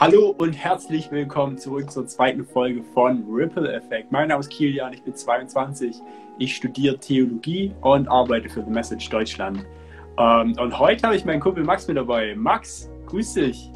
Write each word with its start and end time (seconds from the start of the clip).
Hallo 0.00 0.34
und 0.38 0.54
herzlich 0.54 1.12
willkommen 1.12 1.56
zurück 1.56 1.88
zur 1.88 2.04
zweiten 2.08 2.44
Folge 2.44 2.82
von 2.82 3.24
Ripple 3.30 3.72
Effect. 3.72 4.10
Mein 4.10 4.26
Name 4.26 4.40
ist 4.40 4.50
Kilian, 4.50 4.92
ich 4.92 5.04
bin 5.04 5.14
22. 5.14 6.02
Ich 6.36 6.56
studiere 6.56 6.98
Theologie 6.98 7.72
und 7.80 8.08
arbeite 8.08 8.48
für 8.48 8.64
The 8.64 8.70
Message 8.70 9.08
Deutschland. 9.08 9.64
Ähm, 10.18 10.56
und 10.58 10.76
heute 10.76 11.06
habe 11.06 11.14
ich 11.14 11.24
meinen 11.24 11.38
Kumpel 11.38 11.62
Max 11.62 11.86
mit 11.86 11.96
dabei. 11.96 12.34
Max, 12.36 12.90
grüß 13.06 13.34
dich. 13.34 13.70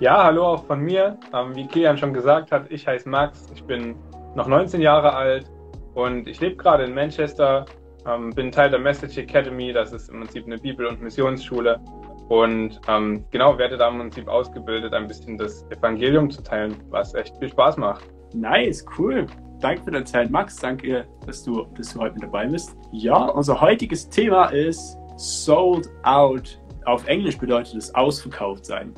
Ja, 0.00 0.22
hallo 0.22 0.44
auch 0.44 0.66
von 0.66 0.80
mir. 0.80 1.16
Ähm, 1.32 1.56
wie 1.56 1.66
Kilian 1.66 1.96
schon 1.96 2.12
gesagt 2.12 2.52
hat, 2.52 2.70
ich 2.70 2.86
heiße 2.86 3.08
Max. 3.08 3.50
Ich 3.54 3.64
bin 3.64 3.96
noch 4.34 4.48
19 4.48 4.82
Jahre 4.82 5.14
alt 5.14 5.50
und 5.94 6.28
ich 6.28 6.40
lebe 6.40 6.56
gerade 6.56 6.84
in 6.84 6.94
Manchester. 6.94 7.64
Ähm, 8.06 8.34
bin 8.34 8.52
Teil 8.52 8.68
der 8.68 8.80
Message 8.80 9.16
Academy. 9.16 9.72
Das 9.72 9.94
ist 9.94 10.10
im 10.10 10.20
Prinzip 10.20 10.44
eine 10.44 10.58
Bibel- 10.58 10.84
und 10.84 11.00
Missionsschule 11.00 11.80
und 12.28 12.80
ähm, 12.88 13.24
genau, 13.30 13.56
werde 13.56 13.76
da 13.76 13.88
im 13.88 13.98
Prinzip 13.98 14.26
ausgebildet, 14.28 14.92
ein 14.94 15.06
bisschen 15.06 15.38
das 15.38 15.64
Evangelium 15.70 16.30
zu 16.30 16.42
teilen, 16.42 16.74
was 16.90 17.14
echt 17.14 17.36
viel 17.38 17.48
Spaß 17.48 17.76
macht. 17.76 18.04
Nice, 18.34 18.84
cool. 18.98 19.26
Danke 19.60 19.84
für 19.84 19.90
deine 19.92 20.04
Zeit, 20.04 20.30
Max. 20.30 20.56
Danke, 20.56 21.06
dass 21.24 21.44
du, 21.44 21.66
dass 21.76 21.94
du 21.94 22.00
heute 22.00 22.14
mit 22.14 22.24
dabei 22.24 22.46
bist. 22.46 22.76
Ja, 22.92 23.26
unser 23.26 23.60
heutiges 23.60 24.08
Thema 24.08 24.46
ist 24.46 24.98
Sold 25.16 25.88
Out. 26.02 26.60
Auf 26.84 27.06
Englisch 27.06 27.38
bedeutet 27.38 27.74
es 27.76 27.94
ausverkauft 27.94 28.66
sein. 28.66 28.92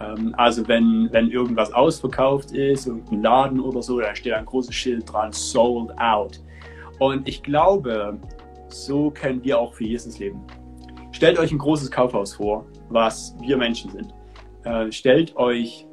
Ähm, 0.00 0.34
also 0.36 0.66
wenn, 0.68 1.08
wenn 1.12 1.30
irgendwas 1.30 1.72
ausverkauft 1.72 2.52
ist, 2.52 2.86
irgendein 2.86 3.22
Laden 3.22 3.60
oder 3.60 3.80
so, 3.80 4.00
da 4.00 4.14
steht 4.14 4.32
ein 4.32 4.44
großes 4.44 4.74
Schild 4.74 5.10
dran, 5.10 5.32
Sold 5.32 5.96
Out. 5.98 6.40
Und 6.98 7.26
ich 7.26 7.42
glaube, 7.42 8.18
so 8.68 9.10
können 9.10 9.42
wir 9.44 9.58
auch 9.58 9.72
für 9.72 9.84
Jesus 9.84 10.18
leben. 10.18 10.40
Stellt 11.12 11.38
euch 11.38 11.52
ein 11.52 11.58
großes 11.58 11.90
Kaufhaus 11.90 12.34
vor, 12.34 12.66
was 12.92 13.36
wir 13.40 13.56
Menschen 13.56 13.90
sind. 13.90 14.14
Äh, 14.64 14.92
stellt 14.92 15.36
euch 15.36 15.86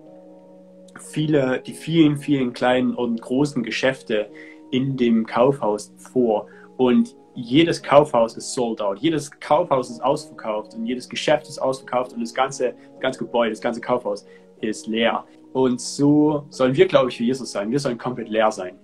viele, 0.99 1.61
die 1.61 1.73
vielen, 1.73 2.17
vielen 2.17 2.53
kleinen 2.53 2.93
und 2.93 3.21
großen 3.21 3.63
Geschäfte 3.63 4.29
in 4.71 4.97
dem 4.97 5.25
Kaufhaus 5.25 5.93
vor 5.97 6.47
und 6.77 7.15
jedes 7.35 7.81
Kaufhaus 7.81 8.35
ist 8.35 8.53
sold 8.53 8.81
out, 8.81 8.99
jedes 8.99 9.31
Kaufhaus 9.39 9.89
ist 9.89 10.03
ausverkauft 10.03 10.73
und 10.73 10.85
jedes 10.85 11.07
Geschäft 11.07 11.47
ist 11.47 11.59
ausverkauft 11.59 12.13
und 12.13 12.21
das 12.21 12.33
ganze, 12.33 12.73
das 12.93 12.99
ganze 12.99 13.19
Gebäude, 13.19 13.51
das 13.51 13.61
ganze 13.61 13.81
Kaufhaus 13.81 14.25
ist 14.61 14.87
leer. 14.87 15.23
Und 15.53 15.79
so 15.79 16.45
sollen 16.49 16.75
wir, 16.75 16.87
glaube 16.87 17.09
ich, 17.09 17.17
für 17.17 17.23
Jesus 17.23 17.51
sein. 17.51 17.71
Wir 17.71 17.79
sollen 17.79 17.97
komplett 17.97 18.29
leer 18.29 18.51
sein. 18.51 18.75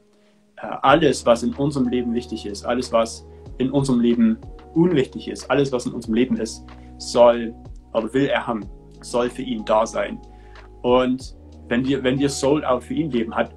Äh, 0.58 0.68
alles, 0.82 1.26
was 1.26 1.44
in 1.44 1.54
unserem 1.54 1.88
Leben 1.88 2.14
wichtig 2.14 2.46
ist, 2.46 2.66
alles, 2.66 2.92
was 2.92 3.28
in 3.58 3.72
unserem 3.72 4.00
Leben 4.00 4.38
unwichtig 4.74 5.28
ist, 5.28 5.50
alles, 5.50 5.72
was 5.72 5.86
in 5.86 5.94
unserem 5.94 6.16
Leben 6.16 6.38
ist, 6.38 6.66
soll 6.98 7.54
oder 7.96 8.14
will 8.14 8.28
er 8.28 8.46
haben, 8.46 8.66
soll 9.02 9.30
für 9.30 9.42
ihn 9.42 9.64
da 9.66 9.86
sein. 9.86 10.20
Und 10.82 11.36
wenn 11.68 11.86
wir, 11.86 12.04
wenn 12.04 12.20
wir 12.20 12.30
sold 12.30 12.64
out 12.66 12.84
für 12.84 12.94
ihn 12.94 13.12
leben, 13.12 13.36
hat 13.36 13.56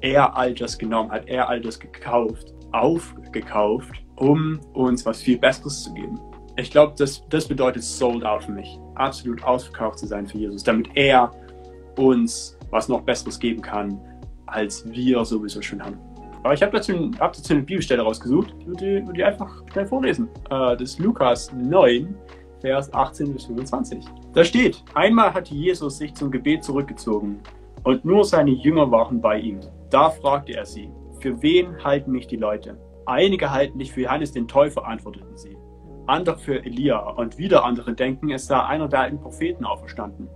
er 0.00 0.36
all 0.36 0.54
das 0.54 0.78
genommen, 0.78 1.10
hat 1.10 1.26
er 1.26 1.48
all 1.48 1.60
das 1.60 1.78
gekauft, 1.78 2.54
aufgekauft, 2.72 4.04
um 4.16 4.60
uns 4.74 5.04
was 5.04 5.22
viel 5.22 5.38
Besseres 5.38 5.84
zu 5.84 5.94
geben. 5.94 6.18
Ich 6.56 6.70
glaube, 6.70 6.94
das, 6.98 7.24
das 7.28 7.46
bedeutet 7.46 7.82
sold 7.82 8.24
out 8.24 8.44
für 8.44 8.52
mich. 8.52 8.78
Absolut 8.96 9.42
ausverkauft 9.44 10.00
zu 10.00 10.06
sein 10.06 10.26
für 10.26 10.38
Jesus, 10.38 10.62
damit 10.62 10.88
er 10.94 11.30
uns 11.96 12.58
was 12.70 12.88
noch 12.88 13.02
Besseres 13.02 13.38
geben 13.38 13.62
kann, 13.62 13.98
als 14.46 14.88
wir 14.90 15.24
sowieso 15.24 15.62
schon 15.62 15.82
haben. 15.82 15.98
Aber 16.42 16.54
ich 16.54 16.62
habe 16.62 16.72
dazu, 16.72 17.10
hab 17.18 17.32
dazu 17.32 17.52
eine 17.52 17.62
Bibelstelle 17.62 18.02
rausgesucht, 18.02 18.54
die 18.60 18.66
würde 18.66 19.12
ich, 19.14 19.24
einfach 19.24 19.62
schnell 19.72 19.86
vorlesen. 19.86 20.28
Äh, 20.50 20.76
das 20.76 20.90
ist 20.90 20.98
Lukas 20.98 21.52
9, 21.52 22.14
Vers 22.60 22.92
18 22.92 23.32
bis 23.32 23.46
25. 23.46 24.04
Da 24.34 24.44
steht, 24.44 24.82
einmal 24.94 25.32
hatte 25.32 25.54
Jesus 25.54 25.98
sich 25.98 26.14
zum 26.14 26.30
Gebet 26.30 26.64
zurückgezogen 26.64 27.40
und 27.84 28.04
nur 28.04 28.24
seine 28.24 28.50
Jünger 28.50 28.90
waren 28.90 29.20
bei 29.20 29.38
ihm. 29.38 29.60
Da 29.90 30.10
fragte 30.10 30.54
er 30.54 30.66
sie, 30.66 30.90
für 31.20 31.40
wen 31.42 31.82
halten 31.82 32.12
mich 32.12 32.26
die 32.26 32.36
Leute? 32.36 32.78
Einige 33.06 33.50
halten 33.50 33.78
dich 33.78 33.92
für 33.92 34.02
Johannes 34.02 34.32
den 34.32 34.46
Täufer, 34.46 34.86
antworteten 34.86 35.36
sie. 35.36 35.56
Andere 36.06 36.38
für 36.38 36.64
Elia 36.64 36.98
und 37.10 37.38
wieder 37.38 37.64
andere 37.64 37.94
denken, 37.94 38.30
es 38.30 38.46
sei 38.46 38.60
einer 38.60 38.88
der 38.88 39.00
alten 39.00 39.20
Propheten 39.20 39.64
auferstanden. 39.64 40.28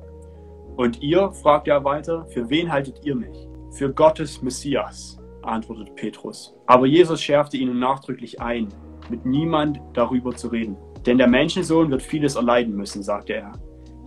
Und 0.77 1.03
ihr, 1.03 1.31
fragt 1.33 1.69
er 1.69 1.85
weiter, 1.85 2.25
für 2.27 2.49
wen 2.49 2.73
haltet 2.73 3.05
ihr 3.05 3.15
mich? 3.15 3.49
Für 3.73 3.93
Gottes 3.93 4.43
Messias, 4.43 5.19
antwortete 5.43 5.93
Petrus. 5.93 6.55
Aber 6.67 6.87
Jesus 6.87 7.23
schärfte 7.23 7.57
ihnen 7.57 7.79
nachdrücklich 7.79 8.41
ein, 8.41 8.69
mit 9.11 9.27
niemand 9.27 9.81
darüber 9.93 10.35
zu 10.35 10.49
reden. 10.49 10.77
Denn 11.07 11.19
der 11.19 11.29
Menschensohn 11.29 11.91
wird 11.91 12.03
vieles 12.03 12.37
erleiden 12.37 12.75
müssen, 12.75 13.03
sagte 13.03 13.35
er. 13.35 13.53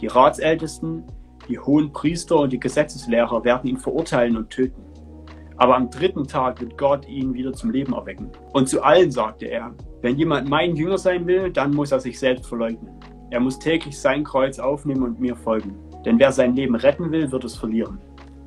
Die 0.01 0.07
Ratsältesten, 0.07 1.03
die 1.50 1.59
hohen 1.59 1.91
Priester 1.91 2.39
und 2.39 2.53
die 2.53 2.59
Gesetzeslehrer 2.59 3.44
werden 3.44 3.69
ihn 3.69 3.78
verurteilen 3.78 4.38
und 4.38 4.50
töten. 4.50 4.81
Aber 5.57 5.75
am 5.75 5.89
dritten 5.89 6.25
Tag 6.28 6.59
wird 6.59 6.78
Gott 6.78 7.07
ihn 7.07 7.33
wieder 7.33 7.53
zum 7.53 7.72
Leben 7.72 7.94
erwecken. 7.94 8.29
Und 8.51 8.67
zu 8.67 8.81
allen 8.83 9.11
sagte 9.11 9.45
er, 9.45 9.73
wenn 10.01 10.17
jemand 10.17 10.50
mein 10.50 10.75
Jünger 10.75 10.97
sein 10.97 11.25
will, 11.28 11.51
dann 11.51 11.72
muss 11.72 11.91
er 11.91 12.00
sich 12.00 12.19
selbst 12.19 12.47
verleugnen. 12.47 12.91
Er 13.31 13.39
muss 13.39 13.57
täglich 13.57 13.97
sein 13.97 14.23
Kreuz 14.23 14.59
aufnehmen 14.59 15.03
und 15.03 15.19
mir 15.19 15.35
folgen. 15.35 15.75
Denn 16.06 16.19
wer 16.19 16.31
sein 16.31 16.56
Leben 16.56 16.75
retten 16.75 17.12
will, 17.12 17.31
wird 17.31 17.44
es 17.44 17.56
verlieren. 17.56 18.00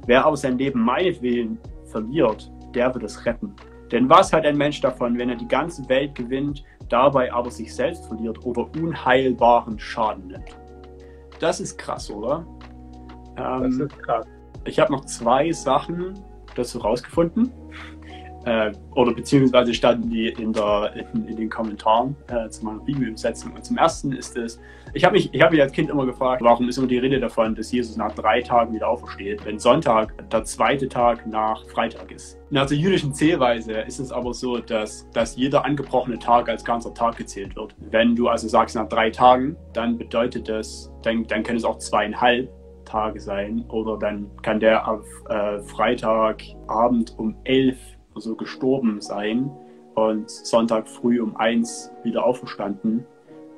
Wer 0.06 0.24
aber 0.24 0.36
sein 0.36 0.58
Leben 0.58 0.80
meinetwillen 0.80 1.58
verliert, 1.86 2.50
der 2.74 2.94
wird 2.94 3.04
es 3.04 3.24
retten. 3.26 3.54
Denn 3.90 4.08
was 4.08 4.32
hat 4.32 4.44
ein 4.44 4.56
Mensch 4.56 4.80
davon, 4.80 5.18
wenn 5.18 5.30
er 5.30 5.36
die 5.36 5.48
ganze 5.48 5.88
Welt 5.88 6.14
gewinnt, 6.14 6.62
dabei 6.88 7.32
aber 7.32 7.50
sich 7.50 7.74
selbst 7.74 8.06
verliert 8.06 8.44
oder 8.44 8.68
unheilbaren 8.80 9.78
Schaden 9.78 10.28
nimmt? 10.28 10.56
Das 11.40 11.60
ist 11.60 11.78
krass, 11.78 12.10
oder? 12.10 12.46
Ähm, 13.36 13.62
das 13.62 13.74
ist 13.74 13.98
krass. 14.02 14.26
Ich 14.64 14.78
habe 14.78 14.92
noch 14.92 15.04
zwei 15.04 15.52
Sachen 15.52 16.14
dazu 16.54 16.78
rausgefunden. 16.78 17.52
Äh, 18.44 18.72
oder 18.94 19.12
beziehungsweise 19.12 19.74
standen 19.74 20.10
die 20.10 20.28
in, 20.28 20.52
der, 20.52 20.92
in, 21.12 21.26
in 21.26 21.36
den 21.36 21.50
Kommentaren 21.50 22.16
äh, 22.28 22.48
zu 22.48 22.64
meiner 22.64 22.80
Bibelübersetzung. 22.80 23.52
Und 23.52 23.64
zum 23.64 23.76
ersten 23.76 24.12
ist 24.12 24.36
es, 24.36 24.60
ich 24.94 25.04
habe 25.04 25.14
mich, 25.14 25.30
hab 25.40 25.50
mich 25.50 25.60
als 25.60 25.72
Kind 25.72 25.90
immer 25.90 26.06
gefragt, 26.06 26.42
warum 26.42 26.68
ist 26.68 26.78
immer 26.78 26.86
die 26.86 26.98
Rede 26.98 27.20
davon, 27.20 27.54
dass 27.54 27.70
Jesus 27.70 27.96
nach 27.96 28.14
drei 28.14 28.40
Tagen 28.40 28.74
wieder 28.74 28.88
aufersteht, 28.88 29.44
wenn 29.44 29.58
Sonntag 29.58 30.14
der 30.30 30.44
zweite 30.44 30.88
Tag 30.88 31.26
nach 31.26 31.66
Freitag 31.66 32.10
ist. 32.10 32.38
Nach 32.50 32.66
der 32.66 32.78
jüdischen 32.78 33.12
Zählweise 33.12 33.72
ist 33.72 33.98
es 33.98 34.10
aber 34.10 34.32
so, 34.32 34.58
dass, 34.58 35.08
dass 35.10 35.36
jeder 35.36 35.64
angebrochene 35.64 36.18
Tag 36.18 36.48
als 36.48 36.64
ganzer 36.64 36.94
Tag 36.94 37.16
gezählt 37.16 37.54
wird. 37.56 37.74
Wenn 37.90 38.16
du 38.16 38.28
also 38.28 38.48
sagst 38.48 38.76
nach 38.76 38.88
drei 38.88 39.10
Tagen, 39.10 39.56
dann 39.74 39.98
bedeutet 39.98 40.48
das, 40.48 40.90
dann, 41.02 41.26
dann 41.26 41.42
können 41.42 41.58
es 41.58 41.64
auch 41.64 41.78
zweieinhalb 41.78 42.50
Tage 42.86 43.20
sein 43.20 43.64
oder 43.68 43.98
dann 43.98 44.30
kann 44.42 44.60
der 44.60 44.88
auf 44.88 45.04
äh, 45.28 45.60
Freitagabend 45.60 47.18
um 47.18 47.36
elf 47.44 47.76
so 48.20 48.34
gestorben 48.36 49.00
sein 49.00 49.50
und 49.94 50.30
Sonntag 50.30 50.88
früh 50.88 51.20
um 51.20 51.36
eins 51.36 51.92
wieder 52.04 52.24
auferstanden. 52.24 53.04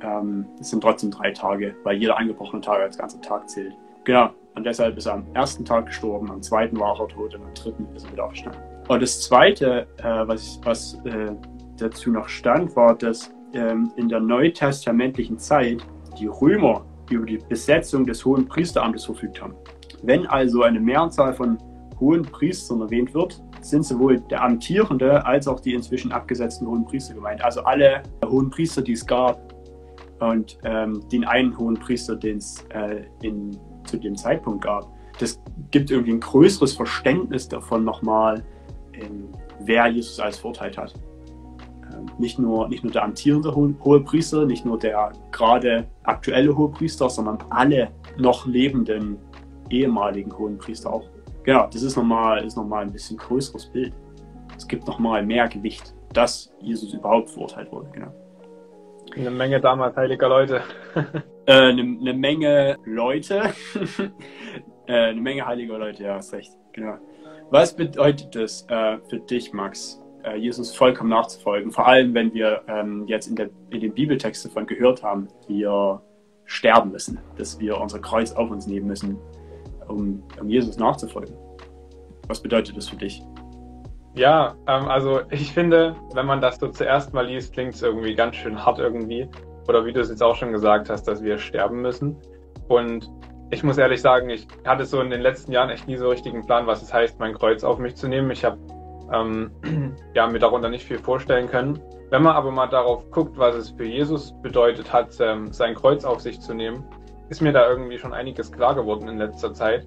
Ähm, 0.02 0.46
das 0.58 0.70
sind 0.70 0.82
trotzdem 0.82 1.10
drei 1.10 1.32
Tage, 1.32 1.74
weil 1.84 1.96
jeder 1.98 2.18
angebrochene 2.18 2.62
Tag 2.62 2.80
als 2.80 2.98
ganzer 2.98 3.20
Tag 3.20 3.48
zählt. 3.48 3.74
Genau. 4.04 4.30
Und 4.54 4.64
deshalb 4.64 4.96
ist 4.96 5.06
er 5.06 5.14
am 5.14 5.26
ersten 5.34 5.64
Tag 5.64 5.86
gestorben, 5.86 6.30
am 6.30 6.42
zweiten 6.42 6.78
war 6.78 6.98
er 6.98 7.08
tot 7.08 7.34
und 7.34 7.42
am 7.42 7.54
dritten 7.54 7.86
ist 7.94 8.04
er 8.06 8.12
wieder 8.12 8.24
auferstanden. 8.24 8.60
Und 8.88 9.02
das 9.02 9.22
zweite, 9.22 9.86
äh, 9.98 10.26
was, 10.26 10.60
was 10.64 10.94
äh, 11.04 11.32
dazu 11.78 12.10
noch 12.10 12.28
stand, 12.28 12.74
war, 12.74 12.96
dass 12.96 13.32
ähm, 13.54 13.92
in 13.96 14.08
der 14.08 14.20
neutestamentlichen 14.20 15.38
Zeit 15.38 15.84
die 16.18 16.26
Römer 16.26 16.84
über 17.10 17.26
die 17.26 17.38
Besetzung 17.38 18.04
des 18.06 18.24
hohen 18.24 18.46
Priesteramtes 18.46 19.04
verfügt 19.04 19.40
haben. 19.40 19.54
Wenn 20.02 20.26
also 20.26 20.62
eine 20.62 20.80
Mehrzahl 20.80 21.34
von 21.34 21.58
hohen 21.98 22.22
Priestern 22.22 22.80
erwähnt 22.80 23.14
wird, 23.14 23.42
sind 23.60 23.84
sowohl 23.84 24.20
der 24.20 24.42
amtierende 24.42 25.24
als 25.24 25.46
auch 25.48 25.60
die 25.60 25.74
inzwischen 25.74 26.12
abgesetzten 26.12 26.66
hohen 26.66 26.84
Priester 26.84 27.14
gemeint. 27.14 27.42
Also 27.42 27.62
alle 27.62 28.02
hohen 28.26 28.50
Priester, 28.50 28.82
die 28.82 28.92
es 28.92 29.06
gab 29.06 29.54
und 30.20 30.58
ähm, 30.64 31.02
den 31.10 31.24
einen 31.24 31.56
hohen 31.56 31.74
Priester, 31.74 32.16
den 32.16 32.38
es 32.38 32.64
äh, 32.70 33.02
zu 33.84 33.96
dem 33.96 34.16
Zeitpunkt 34.16 34.64
gab. 34.64 34.88
Das 35.18 35.40
gibt 35.70 35.90
irgendwie 35.90 36.12
ein 36.12 36.20
größeres 36.20 36.72
Verständnis 36.72 37.48
davon 37.48 37.84
nochmal, 37.84 38.42
ähm, 38.94 39.28
wer 39.60 39.86
Jesus 39.88 40.18
als 40.20 40.38
verurteilt 40.38 40.78
hat. 40.78 40.94
Ähm, 41.92 42.06
nicht, 42.18 42.38
nur, 42.38 42.68
nicht 42.68 42.84
nur 42.84 42.92
der 42.92 43.04
amtierende 43.04 43.54
hohe, 43.54 43.74
hohe 43.84 44.00
Priester, 44.00 44.46
nicht 44.46 44.64
nur 44.64 44.78
der 44.78 45.12
gerade 45.32 45.86
aktuelle 46.04 46.56
hohe 46.56 46.70
Priester, 46.70 47.10
sondern 47.10 47.38
alle 47.50 47.90
noch 48.16 48.46
lebenden 48.46 49.18
ehemaligen 49.68 50.36
hohen 50.36 50.58
Priester 50.58 50.92
auch. 50.92 51.04
Genau, 51.42 51.66
das 51.66 51.82
ist 51.82 51.96
nochmal, 51.96 52.44
ist 52.44 52.56
nochmal 52.56 52.82
ein 52.84 52.92
bisschen 52.92 53.16
größeres 53.16 53.66
Bild. 53.66 53.94
Es 54.56 54.68
gibt 54.68 54.86
nochmal 54.86 55.24
mehr 55.24 55.48
Gewicht, 55.48 55.94
dass 56.12 56.52
Jesus 56.60 56.92
überhaupt 56.92 57.30
verurteilt 57.30 57.72
wurde, 57.72 57.88
genau. 57.92 58.12
Eine 59.16 59.30
Menge 59.30 59.60
damals 59.60 59.96
heiliger 59.96 60.28
Leute. 60.28 60.62
äh, 61.46 61.52
eine, 61.52 61.82
eine, 61.82 62.14
Menge 62.14 62.76
Leute. 62.84 63.42
äh, 64.86 64.92
eine 64.92 65.20
Menge 65.20 65.46
heiliger 65.46 65.78
Leute, 65.78 66.04
ja, 66.04 66.14
hast 66.16 66.32
recht. 66.32 66.52
Genau. 66.72 66.96
Was 67.50 67.74
bedeutet 67.74 68.36
das 68.36 68.64
äh, 68.68 68.98
für 69.08 69.18
dich, 69.18 69.52
Max, 69.52 70.00
äh, 70.22 70.36
Jesus 70.36 70.76
vollkommen 70.76 71.10
nachzufolgen? 71.10 71.72
Vor 71.72 71.88
allem, 71.88 72.14
wenn 72.14 72.32
wir 72.32 72.62
ähm, 72.68 73.06
jetzt 73.08 73.26
in, 73.26 73.34
der, 73.34 73.50
in 73.70 73.80
den 73.80 73.94
Bibeltext 73.94 74.44
davon 74.44 74.66
gehört 74.66 75.02
haben, 75.02 75.26
wir 75.48 76.00
sterben 76.44 76.92
müssen, 76.92 77.18
dass 77.36 77.58
wir 77.58 77.80
unser 77.80 77.98
Kreuz 77.98 78.32
auf 78.32 78.50
uns 78.50 78.66
nehmen 78.66 78.86
müssen 78.86 79.18
um, 79.90 80.22
um 80.40 80.48
Jesus 80.48 80.78
nachzufolgen? 80.78 81.34
Was 82.28 82.40
bedeutet 82.40 82.76
das 82.76 82.88
für 82.88 82.96
dich? 82.96 83.22
Ja, 84.14 84.54
ähm, 84.66 84.88
also 84.88 85.20
ich 85.30 85.52
finde, 85.52 85.94
wenn 86.14 86.26
man 86.26 86.40
das 86.40 86.58
so 86.58 86.68
zuerst 86.68 87.12
mal 87.12 87.26
liest, 87.26 87.52
klingt 87.52 87.74
es 87.74 87.82
irgendwie 87.82 88.14
ganz 88.14 88.36
schön 88.36 88.64
hart 88.64 88.78
irgendwie. 88.78 89.28
Oder 89.68 89.84
wie 89.84 89.92
du 89.92 90.00
es 90.00 90.08
jetzt 90.08 90.22
auch 90.22 90.34
schon 90.34 90.52
gesagt 90.52 90.90
hast, 90.90 91.04
dass 91.04 91.22
wir 91.22 91.38
sterben 91.38 91.80
müssen. 91.80 92.16
Und 92.68 93.08
ich 93.50 93.62
muss 93.62 93.78
ehrlich 93.78 94.00
sagen, 94.00 94.30
ich 94.30 94.46
hatte 94.64 94.84
so 94.84 95.00
in 95.00 95.10
den 95.10 95.20
letzten 95.20 95.52
Jahren 95.52 95.70
echt 95.70 95.86
nie 95.86 95.96
so 95.96 96.08
richtigen 96.08 96.44
Plan, 96.44 96.66
was 96.66 96.82
es 96.82 96.92
heißt, 96.92 97.18
mein 97.18 97.34
Kreuz 97.34 97.62
auf 97.64 97.78
mich 97.78 97.96
zu 97.96 98.08
nehmen. 98.08 98.30
Ich 98.30 98.44
habe 98.44 98.58
ähm, 99.12 99.50
ja, 100.14 100.26
mir 100.26 100.38
darunter 100.38 100.68
nicht 100.68 100.84
viel 100.84 100.98
vorstellen 100.98 101.48
können. 101.48 101.78
Wenn 102.10 102.22
man 102.22 102.34
aber 102.34 102.50
mal 102.50 102.66
darauf 102.66 103.08
guckt, 103.10 103.38
was 103.38 103.54
es 103.54 103.70
für 103.70 103.84
Jesus 103.84 104.34
bedeutet 104.42 104.92
hat, 104.92 105.16
ähm, 105.20 105.52
sein 105.52 105.74
Kreuz 105.74 106.04
auf 106.04 106.20
sich 106.20 106.40
zu 106.40 106.54
nehmen, 106.54 106.84
ist 107.30 107.40
mir 107.40 107.52
da 107.52 107.68
irgendwie 107.68 107.98
schon 107.98 108.12
einiges 108.12 108.52
klar 108.52 108.74
geworden 108.74 109.08
in 109.08 109.18
letzter 109.18 109.54
Zeit. 109.54 109.86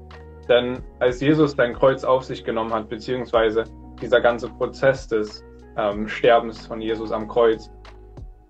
Denn 0.49 0.81
als 0.99 1.21
Jesus 1.21 1.51
sein 1.51 1.73
Kreuz 1.73 2.03
auf 2.03 2.23
sich 2.23 2.43
genommen 2.43 2.73
hat, 2.73 2.89
beziehungsweise 2.89 3.65
dieser 4.01 4.21
ganze 4.21 4.49
Prozess 4.49 5.07
des 5.07 5.45
ähm, 5.77 6.07
Sterbens 6.07 6.65
von 6.65 6.81
Jesus 6.81 7.11
am 7.11 7.27
Kreuz, 7.27 7.69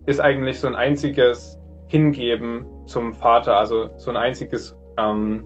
ist 0.06 0.19
eigentlich 0.19 0.60
so 0.60 0.68
ein 0.68 0.75
einziges 0.75 1.60
Hingeben 1.88 2.66
zum 2.86 3.13
Vater, 3.13 3.57
also 3.57 3.90
so 3.98 4.12
ein 4.12 4.18
einziges, 4.18 4.75
ähm, 4.98 5.44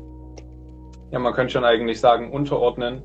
ja, 1.12 1.20
man 1.20 1.34
könnte 1.34 1.54
schon 1.54 1.66
eigentlich 1.66 2.00
sagen, 2.00 2.32
Unterordnen 2.32 3.04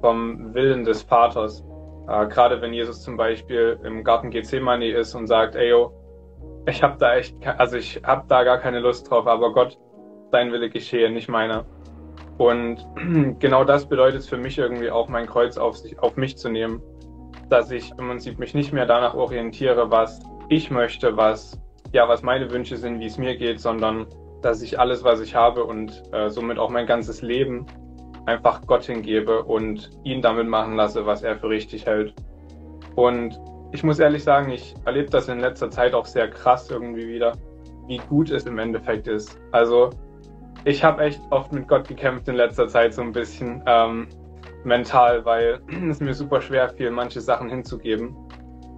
vom 0.00 0.52
Willen 0.54 0.84
des 0.84 1.02
Vaters. 1.02 1.64
Äh, 2.08 2.26
Gerade 2.26 2.60
wenn 2.60 2.72
Jesus 2.72 3.02
zum 3.02 3.16
Beispiel 3.16 3.78
im 3.84 4.04
Garten 4.04 4.30
Gethsemane 4.30 4.90
ist 4.90 5.14
und 5.14 5.26
sagt, 5.26 5.54
ey, 5.54 5.70
yo, 5.70 5.92
ich 6.66 6.82
habe 6.82 6.96
da 6.98 7.16
echt, 7.16 7.36
also 7.58 7.76
ich 7.76 8.00
habe 8.04 8.24
da 8.28 8.44
gar 8.44 8.58
keine 8.58 8.80
Lust 8.80 9.10
drauf, 9.10 9.26
aber 9.26 9.52
Gott, 9.52 9.78
dein 10.30 10.52
Wille 10.52 10.70
geschehe, 10.70 11.10
nicht 11.10 11.28
meiner. 11.28 11.64
Und 12.38 12.86
genau 13.38 13.64
das 13.64 13.88
bedeutet 13.88 14.24
für 14.24 14.36
mich 14.36 14.58
irgendwie 14.58 14.90
auch, 14.90 15.08
mein 15.08 15.26
Kreuz 15.26 15.56
auf, 15.56 15.76
sich, 15.76 15.98
auf 15.98 16.16
mich 16.16 16.36
zu 16.36 16.48
nehmen, 16.48 16.80
dass 17.48 17.70
ich 17.70 17.90
im 17.90 18.08
Prinzip 18.08 18.38
mich 18.38 18.54
nicht 18.54 18.72
mehr 18.72 18.86
danach 18.86 19.14
orientiere, 19.14 19.90
was 19.90 20.20
ich 20.48 20.70
möchte, 20.70 21.16
was 21.16 21.60
ja, 21.92 22.08
was 22.08 22.22
meine 22.22 22.50
Wünsche 22.50 22.76
sind, 22.76 23.00
wie 23.00 23.06
es 23.06 23.18
mir 23.18 23.36
geht, 23.36 23.60
sondern 23.60 24.06
dass 24.40 24.62
ich 24.62 24.80
alles, 24.80 25.04
was 25.04 25.20
ich 25.20 25.34
habe 25.34 25.64
und 25.64 26.02
äh, 26.12 26.30
somit 26.30 26.58
auch 26.58 26.70
mein 26.70 26.86
ganzes 26.86 27.22
Leben 27.22 27.66
einfach 28.26 28.66
Gott 28.66 28.84
hingebe 28.84 29.44
und 29.44 29.90
ihn 30.04 30.22
damit 30.22 30.48
machen 30.48 30.74
lasse, 30.74 31.06
was 31.06 31.22
er 31.22 31.36
für 31.36 31.48
richtig 31.48 31.86
hält. 31.86 32.14
Und 32.96 33.38
ich 33.72 33.82
muss 33.82 33.98
ehrlich 33.98 34.22
sagen, 34.22 34.50
ich 34.50 34.74
erlebe 34.84 35.10
das 35.10 35.28
in 35.28 35.40
letzter 35.40 35.70
Zeit 35.70 35.94
auch 35.94 36.06
sehr 36.06 36.28
krass 36.28 36.70
irgendwie 36.70 37.08
wieder, 37.08 37.32
wie 37.86 37.98
gut 37.98 38.30
es 38.30 38.44
im 38.44 38.58
Endeffekt 38.58 39.08
ist. 39.08 39.40
Also 39.50 39.90
ich 40.64 40.84
habe 40.84 41.02
echt 41.02 41.20
oft 41.30 41.52
mit 41.52 41.66
Gott 41.66 41.88
gekämpft 41.88 42.28
in 42.28 42.36
letzter 42.36 42.68
Zeit 42.68 42.94
so 42.94 43.02
ein 43.02 43.12
bisschen 43.12 43.62
ähm, 43.66 44.08
mental, 44.64 45.24
weil 45.24 45.60
es 45.90 46.00
mir 46.00 46.14
super 46.14 46.40
schwer 46.40 46.68
fiel, 46.68 46.90
manche 46.90 47.20
Sachen 47.20 47.48
hinzugeben 47.48 48.14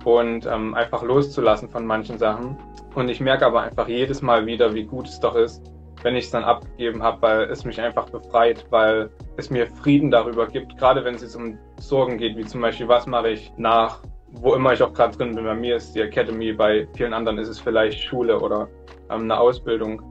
und 0.04 0.46
ähm, 0.46 0.74
einfach 0.74 1.02
loszulassen 1.02 1.68
von 1.68 1.84
manchen 1.84 2.16
Sachen. 2.16 2.56
Und 2.94 3.08
ich 3.08 3.20
merke 3.20 3.46
aber 3.46 3.62
einfach 3.62 3.88
jedes 3.88 4.22
Mal 4.22 4.46
wieder, 4.46 4.72
wie 4.74 4.84
gut 4.84 5.08
es 5.08 5.18
doch 5.18 5.34
ist, 5.34 5.72
wenn 6.04 6.14
ich 6.14 6.26
es 6.26 6.30
dann 6.30 6.44
abgegeben 6.44 7.02
habe, 7.02 7.20
weil 7.22 7.42
es 7.50 7.64
mich 7.64 7.80
einfach 7.80 8.08
befreit, 8.10 8.64
weil 8.70 9.10
es 9.36 9.50
mir 9.50 9.66
Frieden 9.66 10.12
darüber 10.12 10.46
gibt, 10.46 10.78
gerade 10.78 11.04
wenn 11.04 11.16
es 11.16 11.22
jetzt 11.22 11.34
um 11.34 11.58
Sorgen 11.80 12.18
geht, 12.18 12.36
wie 12.36 12.44
zum 12.44 12.60
Beispiel, 12.60 12.86
was 12.86 13.06
mache 13.06 13.30
ich 13.30 13.52
nach, 13.56 14.00
wo 14.40 14.54
immer 14.54 14.72
ich 14.72 14.82
auch 14.82 14.92
gerade 14.92 15.16
drin 15.16 15.34
bin. 15.34 15.44
Bei 15.44 15.54
mir 15.54 15.76
ist 15.76 15.94
die 15.94 16.00
Academy, 16.00 16.52
bei 16.52 16.86
vielen 16.96 17.12
anderen 17.12 17.38
ist 17.38 17.48
es 17.48 17.58
vielleicht 17.58 18.02
Schule 18.02 18.38
oder 18.40 18.68
ähm, 19.10 19.22
eine 19.22 19.38
Ausbildung. 19.38 20.02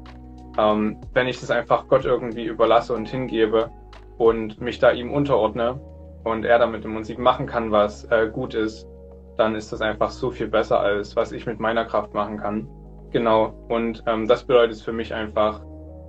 Ähm, 0.57 0.97
wenn 1.13 1.27
ich 1.27 1.39
das 1.39 1.51
einfach 1.51 1.87
Gott 1.87 2.05
irgendwie 2.05 2.45
überlasse 2.45 2.93
und 2.93 3.07
hingebe 3.07 3.69
und 4.17 4.61
mich 4.61 4.79
da 4.79 4.91
ihm 4.91 5.11
unterordne 5.11 5.79
und 6.23 6.45
er 6.45 6.59
damit 6.59 6.85
im 6.85 6.93
Prinzip 6.93 7.17
machen 7.17 7.47
kann, 7.47 7.71
was 7.71 8.05
äh, 8.05 8.29
gut 8.31 8.53
ist, 8.53 8.87
dann 9.37 9.55
ist 9.55 9.71
das 9.71 9.81
einfach 9.81 10.11
so 10.11 10.29
viel 10.29 10.47
besser, 10.47 10.79
als 10.79 11.15
was 11.15 11.31
ich 11.31 11.45
mit 11.45 11.59
meiner 11.59 11.85
Kraft 11.85 12.13
machen 12.13 12.37
kann. 12.37 12.67
Genau. 13.11 13.53
Und 13.69 14.03
ähm, 14.07 14.27
das 14.27 14.43
bedeutet 14.43 14.79
für 14.81 14.93
mich 14.93 15.13
einfach, 15.13 15.61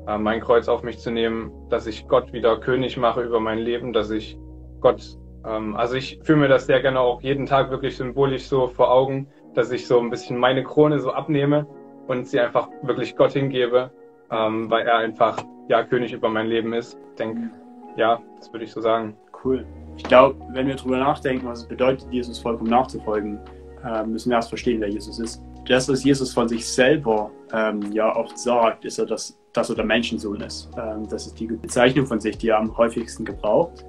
äh, 0.06 0.19
mein 0.19 0.40
Kreuz 0.40 0.69
auf 0.69 0.82
mich 0.82 0.99
zu 0.99 1.11
nehmen, 1.11 1.50
dass 1.70 1.87
ich 1.87 2.06
Gott 2.08 2.32
wieder 2.32 2.58
König 2.58 2.96
mache 2.96 3.22
über 3.22 3.40
mein 3.40 3.58
Leben, 3.58 3.93
dass 3.93 4.11
ich 4.11 4.38
Gott, 4.81 5.19
ähm, 5.46 5.76
also 5.76 5.94
ich 5.94 6.20
fühle 6.23 6.41
mir 6.41 6.49
das 6.49 6.67
sehr 6.67 6.81
gerne 6.81 7.00
auch 7.00 7.20
jeden 7.23 7.46
Tag 7.46 7.70
wirklich 7.70 7.96
symbolisch 7.96 8.46
so 8.46 8.69
vor 8.69 8.91
Augen, 8.91 9.26
dass 9.55 9.70
ich 9.70 9.87
so 9.87 10.00
ein 10.00 10.11
bisschen 10.11 10.38
meine 10.38 10.64
Krone 10.64 10.99
so 11.00 11.12
abnehme 11.12 11.67
und 12.06 12.26
sie 12.26 12.41
einfach 12.41 12.69
wirklich 12.82 13.17
Gott 13.17 13.32
hingebe, 13.32 13.91
ähm, 14.31 14.70
weil 14.70 14.87
er 14.87 14.99
einfach 14.99 15.38
ja 15.69 15.82
König 15.85 16.12
über 16.12 16.29
mein 16.29 16.46
Leben 16.46 16.73
ist. 16.73 16.99
Ich 17.11 17.17
denke, 17.17 17.50
ja, 17.96 18.20
das 18.38 18.52
würde 18.52 18.64
ich 18.64 18.73
so 18.73 18.81
sagen. 18.81 19.17
Cool. 19.44 19.67
Ich 19.96 20.05
glaube, 20.05 20.37
wenn 20.52 20.67
wir 20.67 20.75
darüber 20.75 20.99
nachdenken, 20.99 21.47
was 21.47 21.61
es 21.61 21.69
bedeutet, 21.69 22.06
Jesus 22.11 22.38
vollkommen 22.38 22.70
nachzufolgen, 22.70 23.38
äh, 23.85 24.05
müssen 24.05 24.31
wir 24.31 24.37
erst 24.37 24.49
verstehen, 24.49 24.81
wer 24.81 24.88
Jesus 24.88 25.19
ist. 25.19 25.43
Das, 25.69 25.88
was 25.88 26.02
Jesus 26.02 26.32
von 26.32 26.49
sich 26.49 26.67
selber 26.67 27.31
ähm, 27.52 27.93
ja 27.93 28.14
auch 28.14 28.35
sagt, 28.37 28.85
ist 28.85 28.99
er, 28.99 29.06
dass, 29.06 29.38
dass 29.52 29.70
er 29.70 29.76
der 29.76 29.85
Menschensohn 29.85 30.40
ist. 30.40 30.70
Ähm, 30.79 31.06
das 31.08 31.26
ist 31.26 31.38
die 31.38 31.47
Bezeichnung 31.47 32.06
von 32.06 32.20
sich, 32.20 32.37
die 32.38 32.49
er 32.49 32.58
am 32.58 32.76
häufigsten 32.76 33.25
gebraucht. 33.25 33.85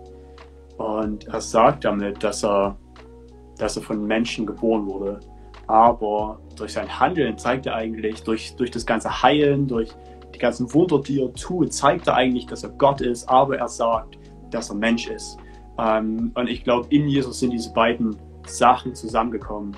Und 0.78 1.28
er 1.28 1.42
sagt 1.42 1.86
damit, 1.86 2.24
dass 2.24 2.44
er, 2.44 2.78
dass 3.58 3.78
er 3.78 3.84
von 3.84 4.06
Menschen 4.06 4.46
geboren 4.46 4.86
wurde. 4.86 5.20
Aber 5.68 6.40
durch 6.56 6.74
sein 6.74 7.00
Handeln 7.00 7.38
zeigt 7.38 7.66
er 7.66 7.76
eigentlich, 7.76 8.24
durch, 8.24 8.56
durch 8.56 8.72
das 8.72 8.86
ganze 8.86 9.24
Heilen, 9.24 9.68
durch 9.68 9.90
die 10.34 10.40
ganzen 10.40 10.72
Wunder, 10.74 11.00
die 11.02 11.22
er 11.22 11.34
tut, 11.34 11.74
zeigt 11.74 12.08
er 12.08 12.16
eigentlich, 12.16 12.46
dass 12.46 12.64
er 12.64 12.70
Gott 12.72 13.02
ist, 13.02 13.28
aber 13.28 13.58
er 13.58 13.68
sagt, 13.68 14.18
dass 14.52 14.70
er 14.70 14.76
Mensch 14.76 15.08
ist. 15.08 15.38
Ähm, 15.78 16.32
und 16.36 16.48
ich 16.48 16.64
glaube, 16.64 16.88
in 16.90 17.08
Jesus 17.08 17.40
sind 17.40 17.52
diese 17.52 17.74
beiden 17.74 18.16
Sachen 18.46 18.94
zusammengekommen, 18.94 19.76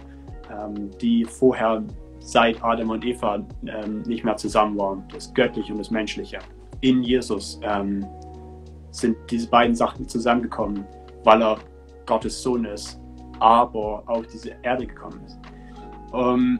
ähm, 0.52 0.92
die 1.00 1.24
vorher 1.26 1.84
seit 2.20 2.62
Adam 2.64 2.90
und 2.90 3.06
Eva 3.06 3.46
ähm, 3.66 4.02
nicht 4.02 4.26
mehr 4.26 4.36
zusammen 4.36 4.78
waren, 4.78 5.04
das 5.14 5.34
Göttliche 5.34 5.72
und 5.72 5.80
das 5.80 5.92
Menschliche. 5.92 6.40
In 6.82 7.02
Jesus 7.02 7.60
ähm, 7.64 8.06
sind 8.92 9.18
diese 9.30 9.50
beiden 9.50 9.76
Sachen 9.76 10.08
zusammengekommen, 10.08 10.86
weil 11.24 11.42
er 11.42 11.58
Gottes 12.06 12.42
Sohn 12.42 12.66
ist, 12.66 13.00
aber 13.40 14.04
auf 14.08 14.26
diese 14.28 14.56
Erde 14.64 14.88
gekommen 14.88 15.22
ist. 15.26 15.40
Um, 16.12 16.60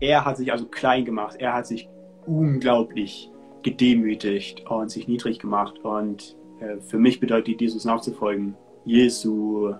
er 0.00 0.24
hat 0.24 0.38
sich 0.38 0.50
also 0.50 0.66
klein 0.66 1.04
gemacht, 1.04 1.36
er 1.38 1.54
hat 1.54 1.66
sich 1.66 1.88
unglaublich 2.26 3.30
gedemütigt 3.62 4.64
und 4.70 4.90
sich 4.90 5.08
niedrig 5.08 5.38
gemacht. 5.38 5.78
Und 5.80 6.36
äh, 6.60 6.78
für 6.80 6.98
mich 6.98 7.20
bedeutet 7.20 7.60
Jesus 7.60 7.84
nachzufolgen, 7.84 8.54
Jesu 8.84 9.74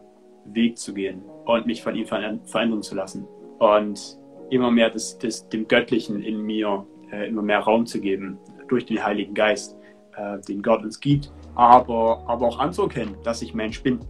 Weg 0.45 0.79
zu 0.79 0.95
gehen 0.95 1.23
und 1.45 1.67
mich 1.67 1.83
von 1.83 1.95
ihm 1.95 2.07
verändern 2.07 2.83
zu 2.83 2.95
lassen. 2.95 3.27
Und 3.59 4.19
immer 4.51 4.71
mehr 4.71 4.91
das, 4.91 5.19
das, 5.19 5.49
dem 5.49 5.67
Göttlichen 5.67 6.23
in 6.23 6.43
mir 6.43 6.87
äh, 7.11 7.29
immer 7.29 7.43
mehr 7.43 7.61
Raum 7.61 7.87
zu 7.87 8.01
geben 8.01 8.39
durch 8.69 8.87
den 8.87 9.03
Heiligen 9.05 9.35
Geist, 9.35 9.77
äh, 10.17 10.41
den 10.41 10.63
Gott 10.63 10.83
uns 10.83 11.01
gibt, 11.01 11.33
aber, 11.57 12.23
aber 12.27 12.47
auch 12.47 12.59
anzuerkennen, 12.59 13.17
dass 13.25 13.43
ich 13.43 13.55
Mensch 13.55 13.83
bin, 13.83 14.01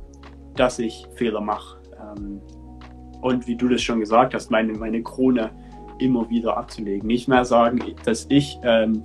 dass 0.56 0.78
ich 0.78 1.06
Fehler 1.14 1.40
mache. 1.40 1.78
Ähm, 1.98 2.40
und 3.22 3.46
wie 3.46 3.56
du 3.56 3.68
das 3.68 3.82
schon 3.82 4.00
gesagt 4.00 4.34
hast, 4.34 4.50
meine, 4.50 4.72
meine 4.74 5.02
Krone 5.02 5.50
immer 5.98 6.28
wieder 6.28 6.56
abzulegen. 6.56 7.06
Nicht 7.06 7.28
mehr 7.28 7.44
sagen, 7.44 7.80
dass 8.04 8.26
ich 8.28 8.58
ähm, 8.62 9.02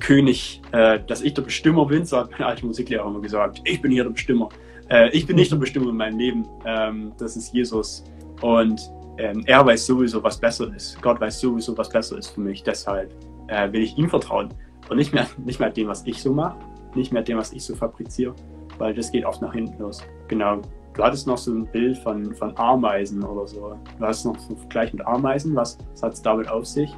König, 0.00 0.60
äh, 0.72 1.00
dass 1.06 1.22
ich 1.22 1.34
der 1.34 1.42
Bestimmer 1.42 1.86
bin, 1.86 2.04
so 2.04 2.18
hat 2.18 2.30
mein 2.32 2.42
alter 2.42 2.66
Musiklehrer 2.66 3.06
immer 3.06 3.20
gesagt. 3.20 3.62
Ich 3.64 3.80
bin 3.80 3.90
hier 3.90 4.04
der 4.04 4.10
Bestimmer. 4.10 4.48
Äh, 4.90 5.08
ich 5.10 5.26
bin 5.26 5.36
nicht 5.36 5.50
der 5.50 5.56
Bestimmer 5.56 5.90
in 5.90 5.96
meinem 5.96 6.18
Leben. 6.18 6.46
Ähm, 6.66 7.12
das 7.18 7.36
ist 7.36 7.54
Jesus. 7.54 8.04
Und 8.42 8.90
ähm, 9.18 9.44
er 9.46 9.64
weiß 9.64 9.86
sowieso, 9.86 10.22
was 10.22 10.38
besser 10.38 10.74
ist. 10.74 11.00
Gott 11.00 11.20
weiß 11.20 11.40
sowieso, 11.40 11.76
was 11.78 11.88
besser 11.88 12.18
ist 12.18 12.28
für 12.28 12.40
mich. 12.40 12.62
Deshalb 12.62 13.14
äh, 13.46 13.72
will 13.72 13.82
ich 13.82 13.96
ihm 13.96 14.10
vertrauen. 14.10 14.48
Und 14.90 14.96
nicht 14.98 15.14
mehr, 15.14 15.26
nicht 15.38 15.60
mehr 15.60 15.70
dem, 15.70 15.88
was 15.88 16.04
ich 16.06 16.20
so 16.20 16.32
mache, 16.32 16.58
nicht 16.96 17.12
mehr 17.12 17.22
dem, 17.22 17.38
was 17.38 17.52
ich 17.52 17.64
so 17.64 17.74
fabriziere, 17.74 18.34
weil 18.78 18.94
das 18.94 19.10
geht 19.10 19.24
oft 19.24 19.42
nach 19.42 19.52
hinten 19.52 19.80
los. 19.80 20.02
Genau. 20.28 20.60
Du 20.94 21.02
hattest 21.02 21.26
noch 21.26 21.38
so 21.38 21.52
ein 21.52 21.66
Bild 21.66 21.98
von, 21.98 22.34
von 22.34 22.56
Ameisen 22.56 23.24
oder 23.24 23.46
so. 23.46 23.76
Du 23.98 24.04
hast 24.04 24.24
noch 24.24 24.38
so 24.38 24.54
Vergleich 24.54 24.92
mit 24.92 25.04
Ameisen. 25.06 25.56
Was, 25.56 25.76
was 25.92 26.02
hat 26.02 26.12
es 26.12 26.22
damit 26.22 26.48
auf 26.48 26.66
sich? 26.66 26.94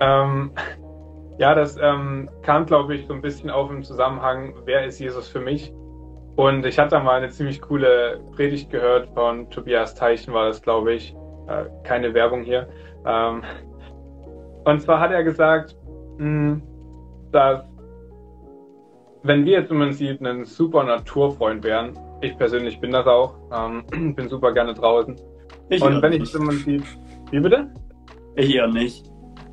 Ähm, 0.00 0.50
ja, 1.38 1.54
das 1.54 1.76
ähm, 1.80 2.28
kam, 2.42 2.66
glaube 2.66 2.94
ich, 2.96 3.06
so 3.06 3.14
ein 3.14 3.22
bisschen 3.22 3.48
auf 3.48 3.70
im 3.70 3.82
Zusammenhang, 3.82 4.54
wer 4.64 4.84
ist 4.84 4.98
Jesus 4.98 5.28
für 5.28 5.40
mich? 5.40 5.72
Und 6.36 6.66
ich 6.66 6.78
hatte 6.78 6.98
mal 7.00 7.16
eine 7.16 7.28
ziemlich 7.28 7.60
coole 7.60 8.20
Predigt 8.32 8.70
gehört 8.70 9.08
von 9.14 9.48
Tobias 9.50 9.94
Teichen, 9.94 10.34
war 10.34 10.48
das, 10.48 10.60
glaube 10.60 10.94
ich. 10.94 11.14
Äh, 11.48 11.64
keine 11.84 12.12
Werbung 12.14 12.42
hier. 12.42 12.68
Ähm, 13.06 13.42
und 14.64 14.80
zwar 14.82 15.00
hat 15.00 15.12
er 15.12 15.22
gesagt, 15.22 15.76
mh, 16.18 16.18
hm, 16.18 16.62
dass 17.32 17.62
wenn 19.22 19.44
wir 19.44 19.60
jetzt 19.60 19.70
im 19.70 19.78
Prinzip 19.78 20.20
ein 20.22 20.44
super 20.44 20.84
Naturfreund 20.84 21.64
wären, 21.64 21.98
ich 22.20 22.36
persönlich 22.36 22.80
bin 22.80 22.92
das 22.92 23.06
auch, 23.06 23.34
ähm, 23.52 24.14
bin 24.14 24.28
super 24.28 24.52
gerne 24.52 24.74
draußen. 24.74 25.16
Ich 25.68 25.82
und 25.82 26.02
wenn 26.02 26.10
nicht. 26.10 26.22
ich 26.22 26.34
im 26.34 26.46
Prinzip, 26.46 26.82
wie 27.30 27.40
bitte? 27.40 27.72
Ich 28.36 28.54
eher 28.54 28.66
nicht. 28.66 29.06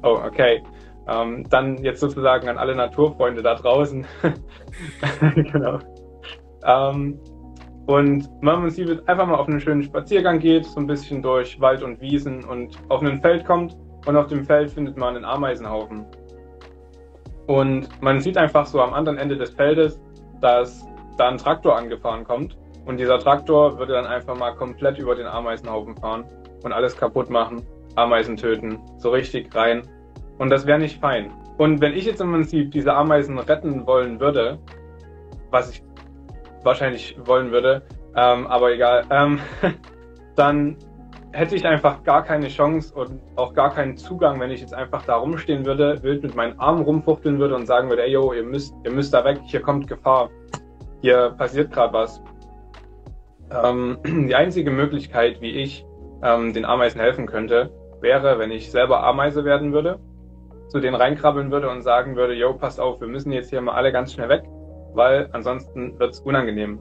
Oh, 0.04 0.20
okay. 0.26 0.64
Ähm, 1.08 1.46
dann 1.50 1.78
jetzt 1.84 2.00
sozusagen 2.00 2.50
an 2.50 2.58
alle 2.58 2.76
Naturfreunde 2.76 3.42
da 3.42 3.56
draußen. 3.56 4.06
genau. 5.36 5.80
Ähm, 6.66 7.20
und 7.86 8.30
wenn 8.42 8.62
man 8.62 8.70
sie 8.70 8.86
einfach 9.06 9.26
mal 9.26 9.36
auf 9.36 9.48
einen 9.48 9.62
schönen 9.62 9.84
Spaziergang 9.84 10.40
geht, 10.40 10.66
so 10.66 10.80
ein 10.80 10.88
bisschen 10.88 11.22
durch 11.22 11.60
Wald 11.62 11.84
und 11.84 12.02
Wiesen 12.02 12.44
und 12.44 12.78
auf 12.90 13.02
ein 13.02 13.22
Feld 13.22 13.46
kommt 13.46 13.78
und 14.06 14.18
auf 14.18 14.28
dem 14.28 14.44
Feld 14.44 14.72
findet 14.72 14.98
man 14.98 15.16
einen 15.16 15.24
Ameisenhaufen. 15.24 16.06
Und 17.48 17.90
man 18.02 18.20
sieht 18.20 18.38
einfach 18.38 18.66
so 18.66 18.82
am 18.82 18.94
anderen 18.94 19.18
Ende 19.18 19.38
des 19.38 19.52
Feldes, 19.52 20.00
dass 20.42 20.86
da 21.18 21.30
ein 21.30 21.38
Traktor 21.38 21.76
angefahren 21.76 22.24
kommt 22.24 22.58
und 22.88 22.98
dieser 22.98 23.20
Traktor 23.20 23.78
würde 23.78 23.94
dann 23.94 24.06
einfach 24.06 24.38
mal 24.38 24.56
komplett 24.56 24.98
über 24.98 25.14
den 25.14 25.28
Ameisenhaufen 25.28 25.98
fahren 25.98 26.24
und 26.64 26.72
alles 26.72 26.96
kaputt 26.96 27.30
machen, 27.30 27.66
Ameisen 27.96 28.38
töten, 28.38 28.80
so 28.98 29.10
richtig 29.10 29.54
rein. 29.54 29.82
Und 30.38 30.50
das 30.50 30.66
wäre 30.66 30.80
nicht 30.80 31.02
fein. 31.02 31.32
Und 31.58 31.82
wenn 31.82 31.94
ich 31.94 32.06
jetzt 32.06 32.22
im 32.22 32.32
Prinzip 32.32 32.72
diese 32.72 32.94
Ameisen 32.94 33.40
retten 33.40 33.86
wollen 33.86 34.20
würde, 34.22 34.58
was 35.50 35.72
ich 35.72 35.84
wahrscheinlich 36.64 37.18
wollen 37.26 37.52
würde, 37.52 37.82
ähm, 38.16 38.48
aber 38.48 38.72
egal, 38.72 39.04
ähm, 39.10 39.40
dann 40.38 40.78
hätte 41.32 41.56
ich 41.56 41.66
einfach 41.66 42.04
gar 42.04 42.24
keine 42.24 42.48
Chance 42.48 42.94
und 42.96 43.20
auch 43.36 43.54
gar 43.54 43.74
keinen 43.74 43.98
Zugang, 43.98 44.40
wenn 44.40 44.52
ich 44.52 44.62
jetzt 44.62 44.74
einfach 44.74 45.06
da 45.06 45.16
rumstehen 45.18 45.66
würde, 45.66 46.02
wild 46.04 46.24
mit 46.24 46.36
meinen 46.36 46.60
Armen 46.60 46.84
rumfuchteln 46.84 47.40
würde 47.40 47.56
und 47.56 47.66
sagen 47.66 47.90
würde, 47.90 48.04
ey 48.04 48.12
yo, 48.12 48.34
ihr 48.34 48.44
müsst, 48.44 48.74
ihr 48.84 48.92
müsst 48.92 49.14
da 49.14 49.24
weg, 49.26 49.40
hier 49.46 49.62
kommt 49.62 49.88
Gefahr, 49.88 50.30
hier 51.02 51.36
passiert 51.38 51.72
gerade 51.72 51.94
was. 51.94 52.22
Ähm, 53.52 53.98
die 54.06 54.36
einzige 54.36 54.72
Möglichkeit, 54.72 55.42
wie 55.42 55.52
ich 55.52 55.86
ähm, 56.24 56.54
den 56.54 56.66
Ameisen 56.66 57.00
helfen 57.00 57.28
könnte, 57.28 57.70
wäre, 58.02 58.40
wenn 58.40 58.52
ich 58.52 58.72
selber 58.72 59.04
Ameise 59.04 59.44
werden 59.44 59.74
würde, 59.74 60.00
zu 60.70 60.80
denen 60.80 60.96
reinkrabbeln 60.96 61.52
würde 61.52 61.70
und 61.70 61.82
sagen 61.82 62.16
würde, 62.16 62.34
yo, 62.34 62.54
passt 62.54 62.80
auf, 62.80 63.00
wir 63.00 63.08
müssen 63.08 63.32
jetzt 63.32 63.50
hier 63.50 63.62
mal 63.62 63.74
alle 63.74 63.92
ganz 63.92 64.14
schnell 64.14 64.30
weg, 64.30 64.44
weil 64.94 65.30
ansonsten 65.34 65.98
wird's 66.00 66.20
unangenehm. 66.20 66.80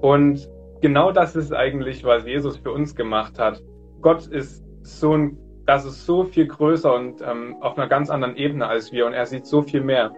Und 0.00 0.48
genau 0.80 1.12
das 1.12 1.36
ist 1.36 1.52
eigentlich, 1.52 2.04
was 2.04 2.24
Jesus 2.24 2.56
für 2.56 2.72
uns 2.72 2.94
gemacht 2.94 3.38
hat. 3.38 3.62
Gott 4.00 4.26
ist 4.26 4.64
so 4.82 5.16
ein, 5.16 5.38
das 5.66 5.84
ist 5.84 6.06
so 6.06 6.24
viel 6.24 6.46
größer 6.46 6.94
und 6.94 7.20
ähm, 7.20 7.56
auf 7.60 7.76
einer 7.76 7.88
ganz 7.88 8.10
anderen 8.10 8.36
Ebene 8.36 8.66
als 8.66 8.92
wir 8.92 9.06
und 9.06 9.12
er 9.12 9.26
sieht 9.26 9.46
so 9.46 9.62
viel 9.62 9.82
mehr. 9.82 10.12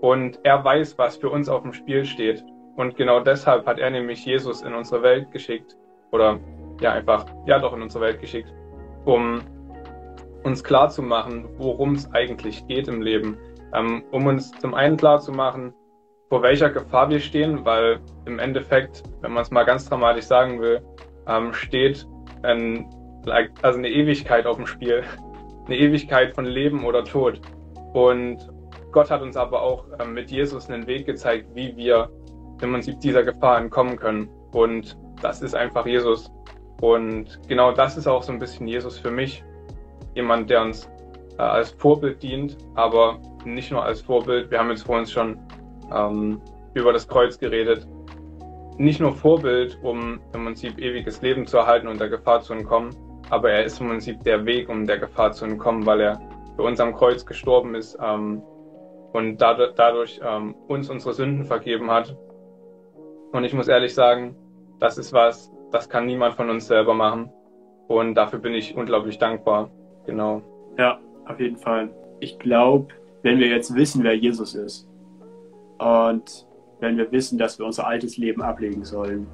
Und 0.00 0.38
er 0.42 0.62
weiß, 0.62 0.98
was 0.98 1.16
für 1.16 1.30
uns 1.30 1.48
auf 1.48 1.62
dem 1.62 1.72
Spiel 1.72 2.04
steht. 2.04 2.44
Und 2.76 2.96
genau 2.96 3.20
deshalb 3.20 3.66
hat 3.66 3.78
er 3.78 3.90
nämlich 3.90 4.24
Jesus 4.24 4.62
in 4.62 4.74
unsere 4.74 5.02
Welt 5.02 5.30
geschickt. 5.32 5.76
Oder 6.12 6.38
ja, 6.80 6.92
einfach, 6.92 7.24
ja 7.46 7.58
doch 7.58 7.74
in 7.74 7.82
unsere 7.82 8.04
Welt 8.04 8.20
geschickt, 8.20 8.52
um 9.06 9.40
uns 10.44 10.62
klar 10.62 10.90
zu 10.90 11.02
machen, 11.02 11.48
worum 11.56 11.94
es 11.94 12.12
eigentlich 12.12 12.66
geht 12.66 12.88
im 12.88 13.00
Leben. 13.00 13.38
Ähm, 13.74 14.04
um 14.12 14.26
uns 14.26 14.52
zum 14.52 14.74
einen 14.74 14.96
klar 14.96 15.20
zu 15.20 15.32
machen, 15.32 15.74
vor 16.28 16.42
welcher 16.42 16.70
Gefahr 16.70 17.08
wir 17.08 17.20
stehen, 17.20 17.64
weil 17.64 18.00
im 18.24 18.38
Endeffekt, 18.38 19.02
wenn 19.20 19.32
man 19.32 19.42
es 19.42 19.50
mal 19.50 19.64
ganz 19.64 19.88
dramatisch 19.88 20.24
sagen 20.24 20.60
will, 20.60 20.82
ähm, 21.28 21.52
steht 21.52 22.06
ein, 22.42 22.88
also 23.62 23.78
eine 23.78 23.88
Ewigkeit 23.88 24.46
auf 24.46 24.56
dem 24.56 24.66
Spiel. 24.66 25.02
Eine 25.66 25.78
Ewigkeit 25.78 26.32
von 26.32 26.44
Leben 26.44 26.84
oder 26.84 27.02
Tod. 27.02 27.40
Und 27.92 28.38
Gott 28.92 29.10
hat 29.10 29.20
uns 29.20 29.36
aber 29.36 29.62
auch 29.62 29.84
ähm, 29.98 30.14
mit 30.14 30.30
Jesus 30.30 30.70
einen 30.70 30.86
Weg 30.86 31.06
gezeigt, 31.06 31.48
wie 31.54 31.76
wir 31.76 32.08
im 32.62 32.70
Prinzip 32.70 33.00
dieser 33.00 33.24
Gefahr 33.24 33.58
entkommen 33.58 33.96
können. 33.96 34.28
Und 34.52 34.96
das 35.20 35.42
ist 35.42 35.56
einfach 35.56 35.84
Jesus. 35.84 36.30
Und 36.80 37.40
genau 37.48 37.72
das 37.72 37.96
ist 37.96 38.06
auch 38.06 38.22
so 38.22 38.30
ein 38.30 38.38
bisschen 38.38 38.68
Jesus 38.68 38.96
für 38.96 39.10
mich. 39.10 39.42
Jemand, 40.14 40.50
der 40.50 40.62
uns 40.62 40.88
äh, 41.36 41.42
als 41.42 41.72
Vorbild 41.72 42.22
dient, 42.22 42.56
aber 42.76 43.18
nicht 43.44 43.72
nur 43.72 43.84
als 43.84 44.00
Vorbild. 44.02 44.52
Wir 44.52 44.60
haben 44.60 44.70
jetzt 44.70 44.84
vor 44.84 44.98
uns 44.98 45.10
schon 45.10 45.36
ähm, 45.94 46.40
über 46.74 46.92
das 46.92 47.08
Kreuz 47.08 47.38
geredet. 47.38 47.86
Nicht 48.78 49.00
nur 49.00 49.12
Vorbild, 49.12 49.78
um 49.82 50.20
im 50.34 50.44
Prinzip 50.44 50.78
ewiges 50.78 51.22
Leben 51.22 51.46
zu 51.46 51.56
erhalten 51.56 51.88
und 51.88 51.98
der 51.98 52.10
Gefahr 52.10 52.42
zu 52.42 52.52
entkommen, 52.52 52.94
aber 53.30 53.50
er 53.50 53.64
ist 53.64 53.80
im 53.80 53.88
Prinzip 53.88 54.22
der 54.24 54.44
Weg, 54.44 54.68
um 54.68 54.86
der 54.86 54.98
Gefahr 54.98 55.32
zu 55.32 55.46
entkommen, 55.46 55.86
weil 55.86 56.00
er 56.00 56.20
für 56.56 56.62
uns 56.62 56.78
am 56.78 56.94
Kreuz 56.94 57.24
gestorben 57.24 57.74
ist 57.74 57.98
ähm, 58.02 58.42
und 59.12 59.38
dadurch, 59.38 59.72
dadurch 59.74 60.20
ähm, 60.22 60.54
uns 60.68 60.90
unsere 60.90 61.14
Sünden 61.14 61.44
vergeben 61.44 61.90
hat. 61.90 62.14
Und 63.32 63.44
ich 63.44 63.54
muss 63.54 63.68
ehrlich 63.68 63.94
sagen, 63.94 64.36
das 64.78 64.98
ist 64.98 65.12
was, 65.12 65.50
das 65.72 65.88
kann 65.88 66.06
niemand 66.06 66.34
von 66.34 66.50
uns 66.50 66.66
selber 66.66 66.94
machen. 66.94 67.30
Und 67.88 68.14
dafür 68.14 68.38
bin 68.38 68.52
ich 68.52 68.76
unglaublich 68.76 69.18
dankbar. 69.18 69.70
Genau. 70.04 70.42
Ja, 70.78 70.98
auf 71.26 71.40
jeden 71.40 71.56
Fall. 71.56 71.90
Ich 72.20 72.38
glaube, 72.38 72.88
wenn 73.22 73.38
wir 73.38 73.48
jetzt 73.48 73.74
wissen, 73.74 74.04
wer 74.04 74.16
Jesus 74.16 74.54
ist 74.54 74.88
und 75.78 76.46
wenn 76.80 76.96
wir 76.96 77.10
wissen, 77.10 77.38
dass 77.38 77.58
wir 77.58 77.66
unser 77.66 77.86
altes 77.86 78.16
Leben 78.16 78.42
ablegen 78.42 78.84
sollen, 78.84 79.26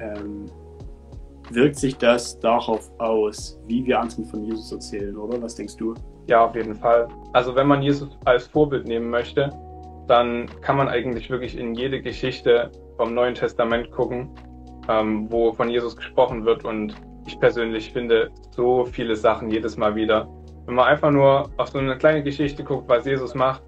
ähm, 0.00 0.46
wirkt 1.50 1.76
sich 1.76 1.96
das 1.96 2.38
darauf 2.40 2.90
aus, 2.98 3.60
wie 3.66 3.84
wir 3.86 4.00
anderen 4.00 4.24
von 4.24 4.44
Jesus 4.44 4.70
erzählen, 4.72 5.16
oder? 5.16 5.40
Was 5.40 5.54
denkst 5.54 5.76
du? 5.76 5.94
Ja, 6.26 6.44
auf 6.44 6.54
jeden 6.54 6.74
Fall. 6.74 7.08
Also 7.32 7.54
wenn 7.54 7.66
man 7.66 7.82
Jesus 7.82 8.10
als 8.24 8.46
Vorbild 8.46 8.86
nehmen 8.86 9.08
möchte, 9.08 9.50
dann 10.08 10.46
kann 10.60 10.76
man 10.76 10.88
eigentlich 10.88 11.30
wirklich 11.30 11.56
in 11.56 11.74
jede 11.74 12.02
Geschichte 12.02 12.70
vom 12.96 13.14
Neuen 13.14 13.34
Testament 13.34 13.90
gucken 13.92 14.28
ähm, 14.88 15.30
wo 15.30 15.52
von 15.52 15.68
Jesus 15.68 15.96
gesprochen 15.96 16.44
wird. 16.44 16.64
Und 16.64 16.94
ich 17.26 17.38
persönlich 17.38 17.92
finde 17.92 18.30
so 18.50 18.84
viele 18.86 19.14
Sachen 19.14 19.50
jedes 19.50 19.76
Mal 19.76 19.94
wieder. 19.94 20.28
Wenn 20.66 20.74
man 20.74 20.86
einfach 20.86 21.10
nur 21.10 21.50
auf 21.56 21.68
so 21.68 21.78
eine 21.78 21.96
kleine 21.96 22.22
Geschichte 22.22 22.64
guckt, 22.64 22.88
was 22.88 23.04
Jesus 23.04 23.34
macht, 23.34 23.62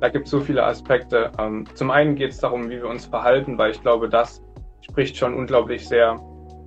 da 0.00 0.08
gibt 0.08 0.26
es 0.26 0.30
so 0.30 0.40
viele 0.40 0.64
Aspekte. 0.64 1.30
Ähm, 1.38 1.64
zum 1.74 1.90
einen 1.90 2.14
geht 2.14 2.30
es 2.30 2.38
darum, 2.38 2.70
wie 2.70 2.76
wir 2.76 2.88
uns 2.88 3.06
verhalten, 3.06 3.58
weil 3.58 3.72
ich 3.72 3.82
glaube, 3.82 4.08
das 4.08 4.42
spricht 4.80 5.16
schon 5.16 5.34
unglaublich 5.34 5.86
sehr 5.86 6.20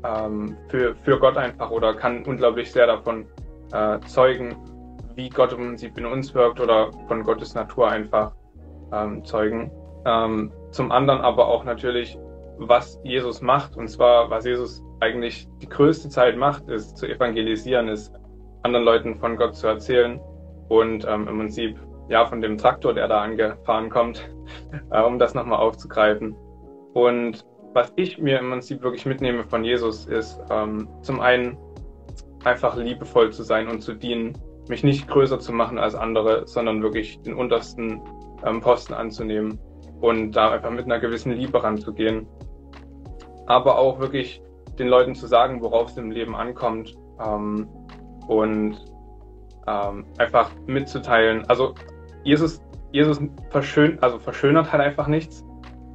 ähm, 0.04 0.58
für, 0.68 0.96
für 0.96 1.20
Gott 1.20 1.38
einfach 1.38 1.72
oder 1.72 1.94
kann 1.94 2.24
unglaublich 2.26 2.72
sehr 2.72 2.88
davon 2.88 3.26
äh, 3.72 4.00
zeugen, 4.02 4.56
wie 5.16 5.30
Gott 5.30 5.54
im 5.54 5.60
Prinzip 5.60 5.98
in 5.98 6.06
uns 6.06 6.34
wirkt 6.34 6.60
oder 6.60 6.92
von 7.08 7.24
Gottes 7.24 7.54
Natur 7.54 7.90
einfach 7.90 8.34
ähm, 8.92 9.24
zeugen. 9.24 9.72
Ähm, 10.06 10.52
zum 10.72 10.92
anderen 10.92 11.22
aber 11.22 11.48
auch 11.48 11.64
natürlich, 11.64 12.18
was 12.58 13.00
Jesus 13.04 13.42
macht. 13.42 13.78
Und 13.78 13.88
zwar, 13.88 14.30
was 14.30 14.46
Jesus 14.46 14.84
eigentlich 15.00 15.48
die 15.62 15.70
größte 15.70 16.10
Zeit 16.10 16.38
macht, 16.38 16.68
ist 16.70 16.98
zu 16.98 17.08
evangelisieren, 17.08 17.88
ist 17.88 18.14
anderen 18.64 18.86
Leuten 18.86 19.16
von 19.16 19.36
Gott 19.38 19.56
zu 19.56 19.68
erzählen 19.68 20.20
und 20.70 21.06
ähm, 21.06 21.28
im 21.28 21.38
Prinzip 21.40 21.80
ja 22.12 22.25
von 22.25 22.41
dem 22.41 22.58
Traktor, 22.58 22.94
der 22.94 23.08
da 23.08 23.22
angefahren 23.22 23.89
kommt, 23.89 24.30
äh, 24.91 25.01
um 25.01 25.18
das 25.18 25.34
nochmal 25.34 25.60
aufzugreifen. 25.60 26.36
Und 26.94 27.46
was 27.74 27.91
ich 27.96 28.18
mir 28.18 28.39
im 28.39 28.50
Prinzip 28.51 28.82
wirklich 28.84 29.06
mitnehme 29.06 29.46
von 29.46 29.63
Jesus 29.63 30.06
ist 30.06 30.39
ähm, 30.50 30.88
zum 31.01 31.22
einen 31.22 31.58
einfach 32.44 32.75
liebevoll 32.75 33.32
zu 33.32 33.44
sein 33.44 33.68
und 33.68 33.82
zu 33.82 33.94
dienen, 33.94 34.38
mich 34.68 34.84
nicht 34.84 35.08
größer 35.08 35.39
zu 35.39 35.53
machen 35.53 35.80
als 35.80 35.96
andere, 35.96 36.48
sondern 36.48 36.84
wirklich 36.84 37.22
den 37.22 37.34
untersten 37.34 38.01
ähm, 38.46 38.60
Posten 38.60 38.94
anzunehmen 38.94 39.58
und 40.01 40.34
da 40.34 40.51
einfach 40.51 40.72
mit 40.72 40.86
einer 40.86 41.00
gewissen 41.00 41.32
Liebe 41.32 41.63
ranzugehen 41.63 42.27
aber 43.51 43.77
auch 43.77 44.00
wirklich 44.00 44.41
den 44.80 44.88
Leuten 44.88 45.15
zu 45.15 45.27
sagen, 45.27 45.62
worauf 45.62 45.89
es 45.89 45.98
im 45.98 46.12
Leben 46.12 46.36
ankommt 46.36 46.96
ähm, 47.24 47.68
und 48.27 48.77
ähm, 49.68 50.06
einfach 50.18 50.51
mitzuteilen. 50.68 51.46
Also 51.50 51.75
Jesus, 52.24 52.62
Jesus 52.92 53.20
verschönert, 53.50 54.04
also 54.04 54.20
verschönert 54.20 54.72
halt 54.72 54.82
einfach 54.82 55.08
nichts. 55.08 55.44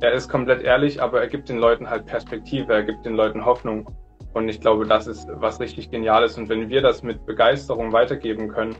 Er 0.00 0.12
ist 0.12 0.28
komplett 0.28 0.62
ehrlich, 0.62 1.00
aber 1.00 1.20
er 1.20 1.28
gibt 1.28 1.48
den 1.48 1.58
Leuten 1.58 1.88
halt 1.88 2.06
Perspektive, 2.06 2.72
er 2.72 2.82
gibt 2.82 3.04
den 3.06 3.14
Leuten 3.14 3.44
Hoffnung. 3.44 3.88
Und 4.34 4.48
ich 4.48 4.60
glaube, 4.60 4.86
das 4.86 5.06
ist 5.06 5.26
was 5.32 5.60
richtig 5.60 5.90
Geniales. 5.90 6.36
Und 6.36 6.48
wenn 6.50 6.68
wir 6.68 6.82
das 6.82 7.02
mit 7.02 7.24
Begeisterung 7.24 7.92
weitergeben 7.92 8.48
können, 8.48 8.72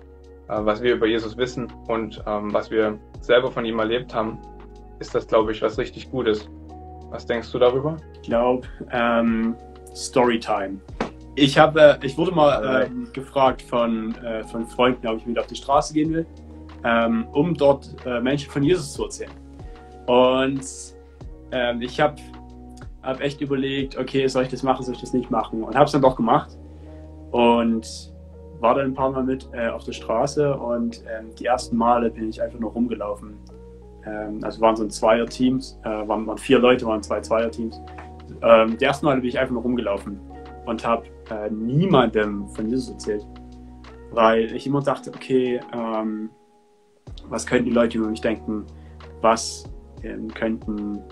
äh, 0.48 0.58
was 0.58 0.82
wir 0.82 0.94
über 0.94 1.06
Jesus 1.06 1.36
wissen 1.36 1.72
und 1.88 2.22
ähm, 2.26 2.52
was 2.52 2.70
wir 2.70 2.98
selber 3.20 3.50
von 3.50 3.64
ihm 3.64 3.78
erlebt 3.78 4.14
haben, 4.14 4.38
ist 4.98 5.14
das, 5.14 5.26
glaube 5.26 5.52
ich, 5.52 5.62
was 5.62 5.78
richtig 5.78 6.10
Gutes. 6.10 6.48
Was 7.10 7.26
denkst 7.26 7.50
du 7.52 7.58
darüber? 7.58 7.96
Ich 8.14 8.22
glaube, 8.22 8.66
ähm, 8.90 9.56
Storytime. 9.94 10.78
Ich 11.34 11.58
habe, 11.58 11.98
ich 12.02 12.16
wurde 12.16 12.32
mal 12.32 12.86
ähm, 12.86 13.08
gefragt 13.12 13.62
von, 13.62 14.14
äh, 14.16 14.42
von 14.44 14.66
Freunden, 14.66 15.06
ob 15.06 15.18
ich 15.18 15.26
mit 15.26 15.38
auf 15.38 15.46
die 15.46 15.56
Straße 15.56 15.94
gehen 15.94 16.12
will, 16.12 16.26
ähm, 16.84 17.26
um 17.32 17.54
dort 17.54 17.94
äh, 18.04 18.20
Menschen 18.20 18.50
von 18.50 18.62
Jesus 18.62 18.92
zu 18.92 19.04
erzählen. 19.04 19.30
Und 20.06 20.64
ähm, 21.52 21.82
ich 21.82 22.00
habe 22.00 22.16
hab 23.02 23.20
echt 23.20 23.40
überlegt, 23.40 23.96
okay, 23.98 24.26
soll 24.28 24.44
ich 24.44 24.50
das 24.50 24.62
machen, 24.62 24.84
soll 24.84 24.94
ich 24.94 25.00
das 25.00 25.12
nicht 25.12 25.30
machen? 25.30 25.62
Und 25.62 25.74
habe 25.74 25.86
es 25.86 25.92
dann 25.92 26.02
doch 26.02 26.16
gemacht 26.16 26.56
und 27.32 28.12
war 28.60 28.74
dann 28.74 28.86
ein 28.86 28.94
paar 28.94 29.10
Mal 29.10 29.24
mit 29.24 29.48
äh, 29.52 29.68
auf 29.68 29.84
der 29.84 29.92
Straße 29.92 30.56
und 30.56 31.02
ähm, 31.06 31.34
die 31.38 31.44
ersten 31.44 31.76
Male 31.76 32.10
bin 32.10 32.28
ich 32.28 32.40
einfach 32.40 32.58
nur 32.58 32.70
rumgelaufen 32.72 33.36
ähm, 34.06 34.40
also 34.42 34.60
waren 34.60 34.76
so 34.76 34.84
ein 34.84 34.90
Zweier-Teams, 34.90 35.78
äh, 35.84 35.88
waren, 35.88 36.26
waren, 36.26 36.38
vier 36.38 36.58
Leute, 36.58 36.86
waren 36.86 37.02
zwei 37.02 37.20
Zweier-Teams. 37.20 37.80
Ähm, 38.42 38.78
die 38.78 38.84
ersten 38.84 39.06
Mal 39.06 39.20
bin 39.20 39.28
ich 39.28 39.38
einfach 39.38 39.52
nur 39.52 39.62
rumgelaufen 39.62 40.20
und 40.64 40.86
habe 40.86 41.06
äh, 41.30 41.50
niemandem 41.50 42.48
von 42.48 42.68
Jesus 42.68 42.90
erzählt, 42.90 43.26
weil 44.12 44.54
ich 44.54 44.66
immer 44.66 44.80
dachte, 44.80 45.10
okay, 45.14 45.60
ähm, 45.72 46.30
was 47.28 47.46
könnten 47.46 47.66
die 47.66 47.72
Leute 47.72 47.98
über 47.98 48.08
mich 48.08 48.20
denken, 48.20 48.64
was 49.20 49.64
ähm, 50.02 50.28
könnten, 50.32 51.02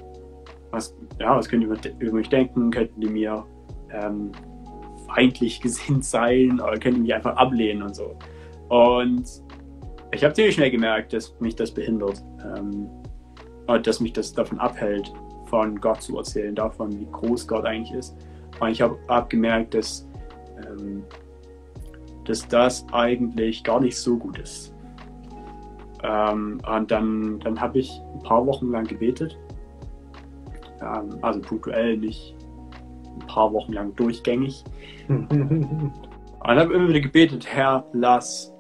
was, 0.71 0.97
ja, 1.19 1.37
was 1.37 1.49
könnten 1.49 1.73
die 1.75 1.89
über, 2.05 2.17
mich 2.17 2.29
denken, 2.29 2.71
könnten 2.71 3.01
die 3.01 3.09
mir 3.09 3.45
ähm, 3.91 4.33
feindlich 5.07 5.61
gesinnt 5.63 6.05
sein 6.05 6.61
oder 6.61 6.79
könnten 6.79 6.97
die 6.97 7.03
mich 7.03 7.15
einfach 7.15 7.37
ablehnen 7.37 7.83
und 7.83 7.95
so. 7.95 8.17
Und 8.69 9.25
ich 10.13 10.23
habe 10.25 10.35
ziemlich 10.35 10.55
schnell 10.55 10.71
gemerkt, 10.71 11.13
dass 11.13 11.39
mich 11.41 11.57
das 11.57 11.71
behindert 11.73 12.23
ähm, 12.57 12.89
und 13.67 13.87
dass 13.87 14.01
mich 14.01 14.13
das 14.13 14.33
davon 14.33 14.59
abhält, 14.59 15.13
von 15.47 15.81
Gott 15.81 16.03
zu 16.03 16.17
erzählen, 16.19 16.55
davon, 16.55 16.99
wie 16.99 17.07
groß 17.07 17.47
Gott 17.47 17.65
eigentlich 17.65 17.97
ist. 17.97 18.17
Und 18.61 18.71
ich 18.71 18.81
habe 18.81 18.99
hab 19.09 19.31
gemerkt, 19.31 19.75
dass, 19.75 20.09
ähm, 20.67 21.05
dass 22.25 22.47
das 22.49 22.87
eigentlich 22.93 23.63
gar 23.63 23.81
nicht 23.81 23.97
so 23.97 24.17
gut 24.17 24.39
ist. 24.39 24.74
Ähm, 26.05 26.61
und 26.71 26.91
dann, 26.91 27.41
dann 27.41 27.61
habe 27.61 27.79
ich 27.79 27.91
ein 28.13 28.23
paar 28.23 28.47
Wochen 28.47 28.71
lang 28.71 28.85
gebetet. 28.85 29.39
Ähm, 30.83 31.19
also 31.23 31.41
punktuell, 31.41 31.97
nicht 31.97 32.37
ein 33.19 33.27
paar 33.27 33.53
Wochen 33.53 33.73
lang 33.73 33.97
durchgängig. 33.97 34.63
und 35.09 35.91
habe 36.43 36.75
immer 36.75 36.89
wieder 36.89 37.01
gebetet, 37.01 37.47
Herr, 37.47 37.87
lass, 37.95 38.53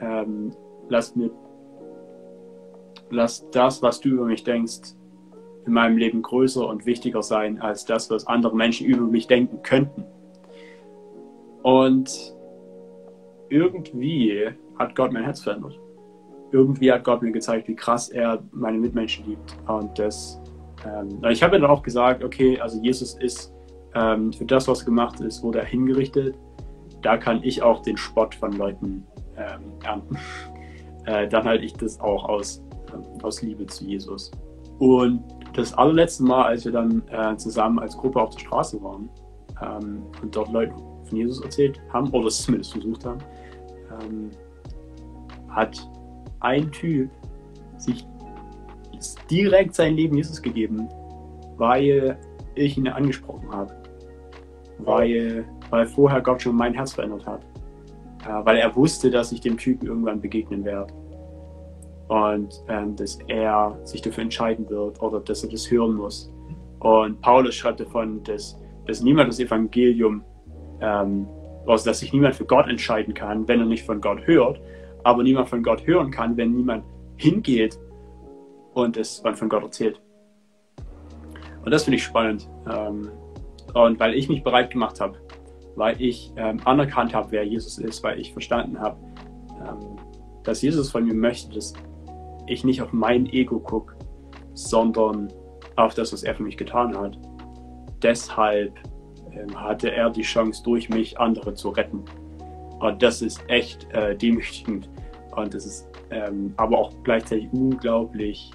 ähm, 0.00 0.52
lass 0.90 1.16
mir, 1.16 1.30
lass 3.08 3.48
das, 3.50 3.82
was 3.82 4.00
du 4.00 4.10
über 4.10 4.26
mich 4.26 4.44
denkst, 4.44 4.94
in 5.66 5.72
meinem 5.72 5.96
Leben 5.96 6.20
größer 6.20 6.66
und 6.66 6.84
wichtiger 6.84 7.22
sein 7.22 7.62
als 7.62 7.86
das, 7.86 8.10
was 8.10 8.26
andere 8.26 8.54
Menschen 8.54 8.86
über 8.86 9.06
mich 9.06 9.26
denken 9.26 9.62
könnten. 9.62 10.04
Und 11.62 12.34
irgendwie 13.48 14.48
hat 14.78 14.94
Gott 14.94 15.12
mein 15.12 15.24
Herz 15.24 15.40
verändert 15.40 15.78
irgendwie 16.52 16.92
hat 16.92 17.04
Gott 17.04 17.22
mir 17.22 17.32
gezeigt, 17.32 17.68
wie 17.68 17.76
krass 17.76 18.08
er 18.08 18.42
meine 18.52 18.78
Mitmenschen 18.78 19.26
liebt. 19.26 19.56
Und 19.68 19.98
das, 19.98 20.40
ähm, 20.84 21.22
ich 21.28 21.42
habe 21.42 21.58
dann 21.58 21.70
auch 21.70 21.82
gesagt, 21.82 22.24
okay, 22.24 22.58
also 22.60 22.80
Jesus 22.80 23.14
ist 23.14 23.52
ähm, 23.94 24.32
für 24.32 24.44
das, 24.44 24.68
was 24.68 24.84
gemacht 24.84 25.20
ist, 25.20 25.42
wurde 25.42 25.60
er 25.60 25.64
hingerichtet. 25.64 26.34
Da 27.02 27.16
kann 27.16 27.42
ich 27.42 27.62
auch 27.62 27.82
den 27.82 27.96
Spott 27.96 28.34
von 28.34 28.52
Leuten 28.52 29.06
ähm, 29.36 29.62
ernten. 29.84 30.18
äh, 31.06 31.28
dann 31.28 31.44
halte 31.44 31.64
ich 31.64 31.74
das 31.74 32.00
auch 32.00 32.28
aus, 32.28 32.62
äh, 32.92 33.22
aus 33.24 33.42
Liebe 33.42 33.66
zu 33.66 33.84
Jesus. 33.84 34.30
Und 34.78 35.22
das 35.54 35.74
allerletzte 35.74 36.22
Mal, 36.22 36.44
als 36.44 36.64
wir 36.64 36.72
dann 36.72 37.02
äh, 37.10 37.36
zusammen 37.36 37.78
als 37.78 37.96
Gruppe 37.96 38.20
auf 38.20 38.30
der 38.30 38.40
Straße 38.40 38.82
waren 38.82 39.10
ähm, 39.62 40.02
und 40.22 40.34
dort 40.34 40.50
Leute 40.52 40.74
von 41.04 41.16
Jesus 41.16 41.42
erzählt 41.42 41.80
haben, 41.92 42.08
oder 42.10 42.26
es 42.26 42.42
zumindest 42.42 42.72
versucht 42.72 43.04
haben, 43.04 43.18
ähm, 44.00 44.30
hat 45.48 45.86
ein 46.40 46.70
Typ 46.72 47.10
sich 47.76 48.06
direkt 49.30 49.74
sein 49.74 49.94
Leben 49.94 50.16
Jesus 50.16 50.42
gegeben, 50.42 50.88
weil 51.56 52.18
ich 52.54 52.76
ihn 52.76 52.88
angesprochen 52.88 53.50
habe. 53.50 53.72
Weil, 54.78 55.44
weil 55.70 55.86
vorher 55.86 56.20
Gott 56.20 56.42
schon 56.42 56.56
mein 56.56 56.74
Herz 56.74 56.92
verändert 56.92 57.26
hat. 57.26 57.42
Äh, 58.26 58.44
weil 58.44 58.56
er 58.56 58.74
wusste, 58.74 59.10
dass 59.10 59.32
ich 59.32 59.40
dem 59.40 59.56
Typen 59.56 59.86
irgendwann 59.86 60.20
begegnen 60.20 60.64
werde. 60.64 60.92
Und 62.08 62.62
ähm, 62.68 62.96
dass 62.96 63.18
er 63.28 63.78
sich 63.84 64.02
dafür 64.02 64.24
entscheiden 64.24 64.68
wird 64.68 65.00
oder 65.00 65.20
dass 65.20 65.44
er 65.44 65.50
das 65.50 65.70
hören 65.70 65.94
muss. 65.94 66.32
Und 66.80 67.20
Paulus 67.20 67.54
schreibt 67.54 67.80
davon, 67.80 68.22
dass, 68.24 68.58
dass 68.86 69.00
niemand 69.00 69.28
das 69.28 69.38
Evangelium, 69.38 70.24
ähm, 70.80 71.26
also 71.66 71.88
dass 71.88 72.00
sich 72.00 72.12
niemand 72.12 72.34
für 72.34 72.46
Gott 72.46 72.68
entscheiden 72.68 73.14
kann, 73.14 73.46
wenn 73.46 73.60
er 73.60 73.66
nicht 73.66 73.84
von 73.84 74.00
Gott 74.00 74.26
hört, 74.26 74.60
aber 75.04 75.22
niemand 75.22 75.48
von 75.48 75.62
Gott 75.62 75.86
hören 75.86 76.10
kann, 76.10 76.36
wenn 76.36 76.52
niemand 76.52 76.84
hingeht 77.16 77.78
und 78.74 78.96
es 78.96 79.22
man 79.22 79.36
von 79.36 79.48
Gott 79.48 79.62
erzählt. 79.62 80.00
Und 81.64 81.70
das 81.70 81.84
finde 81.84 81.96
ich 81.96 82.04
spannend. 82.04 82.48
Ähm, 82.70 83.10
und 83.74 84.00
weil 84.00 84.14
ich 84.14 84.28
mich 84.28 84.42
bereit 84.42 84.70
gemacht 84.70 85.00
habe, 85.00 85.18
weil 85.76 86.00
ich 86.00 86.32
ähm, 86.36 86.58
anerkannt 86.64 87.14
habe, 87.14 87.30
wer 87.32 87.44
Jesus 87.44 87.78
ist, 87.78 88.02
weil 88.02 88.18
ich 88.18 88.32
verstanden 88.32 88.80
habe, 88.80 88.96
ähm, 89.60 89.96
dass 90.42 90.62
Jesus 90.62 90.90
von 90.90 91.04
mir 91.04 91.14
möchte, 91.14 91.54
dass 91.54 91.74
ich 92.46 92.64
nicht 92.64 92.82
auf 92.82 92.92
mein 92.92 93.26
Ego 93.26 93.60
gucke, 93.60 93.94
sondern 94.54 95.28
auf 95.76 95.94
das, 95.94 96.12
was 96.12 96.22
er 96.22 96.34
für 96.34 96.42
mich 96.42 96.56
getan 96.56 96.96
hat. 96.98 97.18
Deshalb 98.02 98.74
hatte 99.54 99.92
er 99.92 100.10
die 100.10 100.22
Chance, 100.22 100.62
durch 100.64 100.88
mich 100.88 101.18
andere 101.18 101.54
zu 101.54 101.70
retten. 101.70 102.04
Und 102.80 103.02
das 103.02 103.22
ist 103.22 103.42
echt 103.48 103.90
äh, 103.92 104.16
demütigend. 104.16 104.88
Und 105.36 105.54
das 105.54 105.64
ist 105.64 105.88
ähm, 106.10 106.52
aber 106.56 106.78
auch 106.78 106.92
gleichzeitig 107.04 107.48
unglaublich 107.52 108.50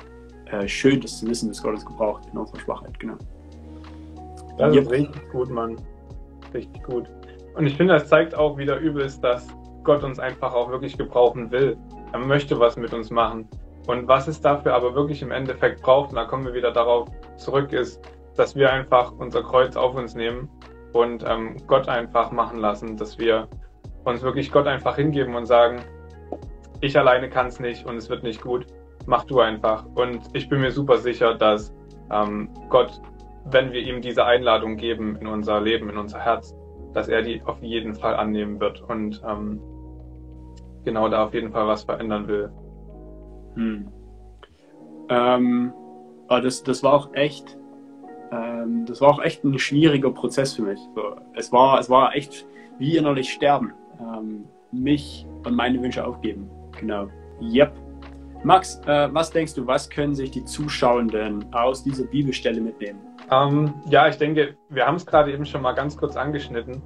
äh, 0.51 0.67
schön, 0.67 0.99
das 1.01 1.19
zu 1.19 1.27
wissen, 1.27 1.49
dass 1.49 1.61
Gott 1.61 1.77
es 1.77 1.85
gebraucht 1.85 2.23
in 2.31 2.37
unserer 2.37 2.59
Schwachheit. 2.59 2.99
Genau. 2.99 3.15
Das 4.57 4.73
yep. 4.73 4.83
ist 4.83 4.91
richtig 4.91 5.29
gut, 5.31 5.49
Mann. 5.49 5.77
Richtig 6.53 6.83
gut. 6.83 7.09
Und 7.55 7.65
ich 7.65 7.75
finde, 7.77 7.93
das 7.93 8.07
zeigt 8.07 8.35
auch, 8.35 8.57
wie 8.57 8.65
der 8.65 8.79
übel 8.79 9.05
ist, 9.05 9.21
dass 9.23 9.47
Gott 9.83 10.03
uns 10.03 10.19
einfach 10.19 10.53
auch 10.53 10.69
wirklich 10.69 10.97
gebrauchen 10.97 11.51
will. 11.51 11.77
Er 12.11 12.19
möchte 12.19 12.59
was 12.59 12.75
mit 12.75 12.93
uns 12.93 13.09
machen. 13.09 13.47
Und 13.87 14.07
was 14.07 14.27
es 14.27 14.41
dafür 14.41 14.73
aber 14.73 14.95
wirklich 14.95 15.21
im 15.21 15.31
Endeffekt 15.31 15.81
braucht, 15.81 16.09
und 16.09 16.15
da 16.15 16.25
kommen 16.25 16.45
wir 16.45 16.53
wieder 16.53 16.71
darauf 16.71 17.07
zurück, 17.37 17.71
ist, 17.71 18.01
dass 18.35 18.55
wir 18.55 18.71
einfach 18.71 19.13
unser 19.17 19.43
Kreuz 19.43 19.75
auf 19.75 19.95
uns 19.95 20.15
nehmen 20.15 20.49
und 20.93 21.23
ähm, 21.27 21.55
Gott 21.67 21.87
einfach 21.87 22.31
machen 22.31 22.59
lassen, 22.59 22.97
dass 22.97 23.19
wir 23.19 23.47
uns 24.05 24.21
wirklich 24.21 24.51
Gott 24.51 24.67
einfach 24.67 24.95
hingeben 24.95 25.35
und 25.35 25.45
sagen, 25.45 25.81
ich 26.81 26.97
alleine 26.97 27.29
kann 27.29 27.47
es 27.47 27.59
nicht 27.59 27.85
und 27.85 27.97
es 27.97 28.09
wird 28.09 28.23
nicht 28.23 28.41
gut, 28.41 28.65
mach 29.05 29.25
du 29.25 29.39
einfach. 29.39 29.85
Und 29.95 30.21
ich 30.33 30.47
bin 30.49 30.61
mir 30.61 30.71
super 30.71 30.97
sicher, 30.97 31.33
dass 31.33 31.73
ähm, 32.11 32.49
Gott, 32.69 33.01
wenn 33.45 33.71
wir 33.71 33.81
ihm 33.81 34.01
diese 34.01 34.25
Einladung 34.25 34.77
geben 34.77 35.17
in 35.17 35.27
unser 35.27 35.59
Leben, 35.59 35.89
in 35.89 35.97
unser 35.97 36.19
Herz, 36.19 36.55
dass 36.93 37.07
er 37.07 37.21
die 37.21 37.41
auf 37.45 37.61
jeden 37.61 37.95
Fall 37.95 38.15
annehmen 38.15 38.59
wird 38.59 38.81
und 38.81 39.21
ähm, 39.27 39.59
genau 40.85 41.09
da 41.09 41.25
auf 41.25 41.33
jeden 41.33 41.51
Fall 41.51 41.67
was 41.67 41.83
verändern 41.83 42.27
will. 42.27 42.51
Hm. 43.55 43.87
Ähm, 45.09 45.73
aber 46.27 46.41
das, 46.41 46.63
das 46.63 46.83
war 46.83 46.93
auch 46.93 47.13
echt, 47.13 47.57
ähm, 48.31 48.85
das 48.85 49.01
war 49.01 49.09
auch 49.09 49.21
echt 49.21 49.43
ein 49.43 49.57
schwieriger 49.59 50.11
Prozess 50.11 50.53
für 50.53 50.63
mich. 50.63 50.79
So, 50.95 51.15
es 51.33 51.51
war, 51.51 51.79
es 51.79 51.89
war 51.89 52.15
echt 52.15 52.47
wie 52.77 52.97
innerlich 52.97 53.31
sterben 53.31 53.73
ähm, 53.99 54.45
mich 54.71 55.25
und 55.45 55.55
meine 55.55 55.81
Wünsche 55.81 56.05
aufgeben. 56.05 56.49
Genau. 56.79 57.07
Yep. 57.41 57.73
Max, 58.43 58.79
äh, 58.85 59.09
was 59.11 59.31
denkst 59.31 59.55
du, 59.55 59.65
was 59.65 59.89
können 59.89 60.13
sich 60.13 60.31
die 60.31 60.45
Zuschauenden 60.45 61.51
aus 61.53 61.83
dieser 61.83 62.05
Bibelstelle 62.05 62.61
mitnehmen? 62.61 62.99
Ähm, 63.31 63.73
ja, 63.89 64.07
ich 64.07 64.17
denke, 64.17 64.55
wir 64.69 64.85
haben 64.85 64.95
es 64.95 65.05
gerade 65.05 65.33
eben 65.33 65.45
schon 65.45 65.61
mal 65.61 65.73
ganz 65.73 65.97
kurz 65.97 66.15
angeschnitten. 66.15 66.81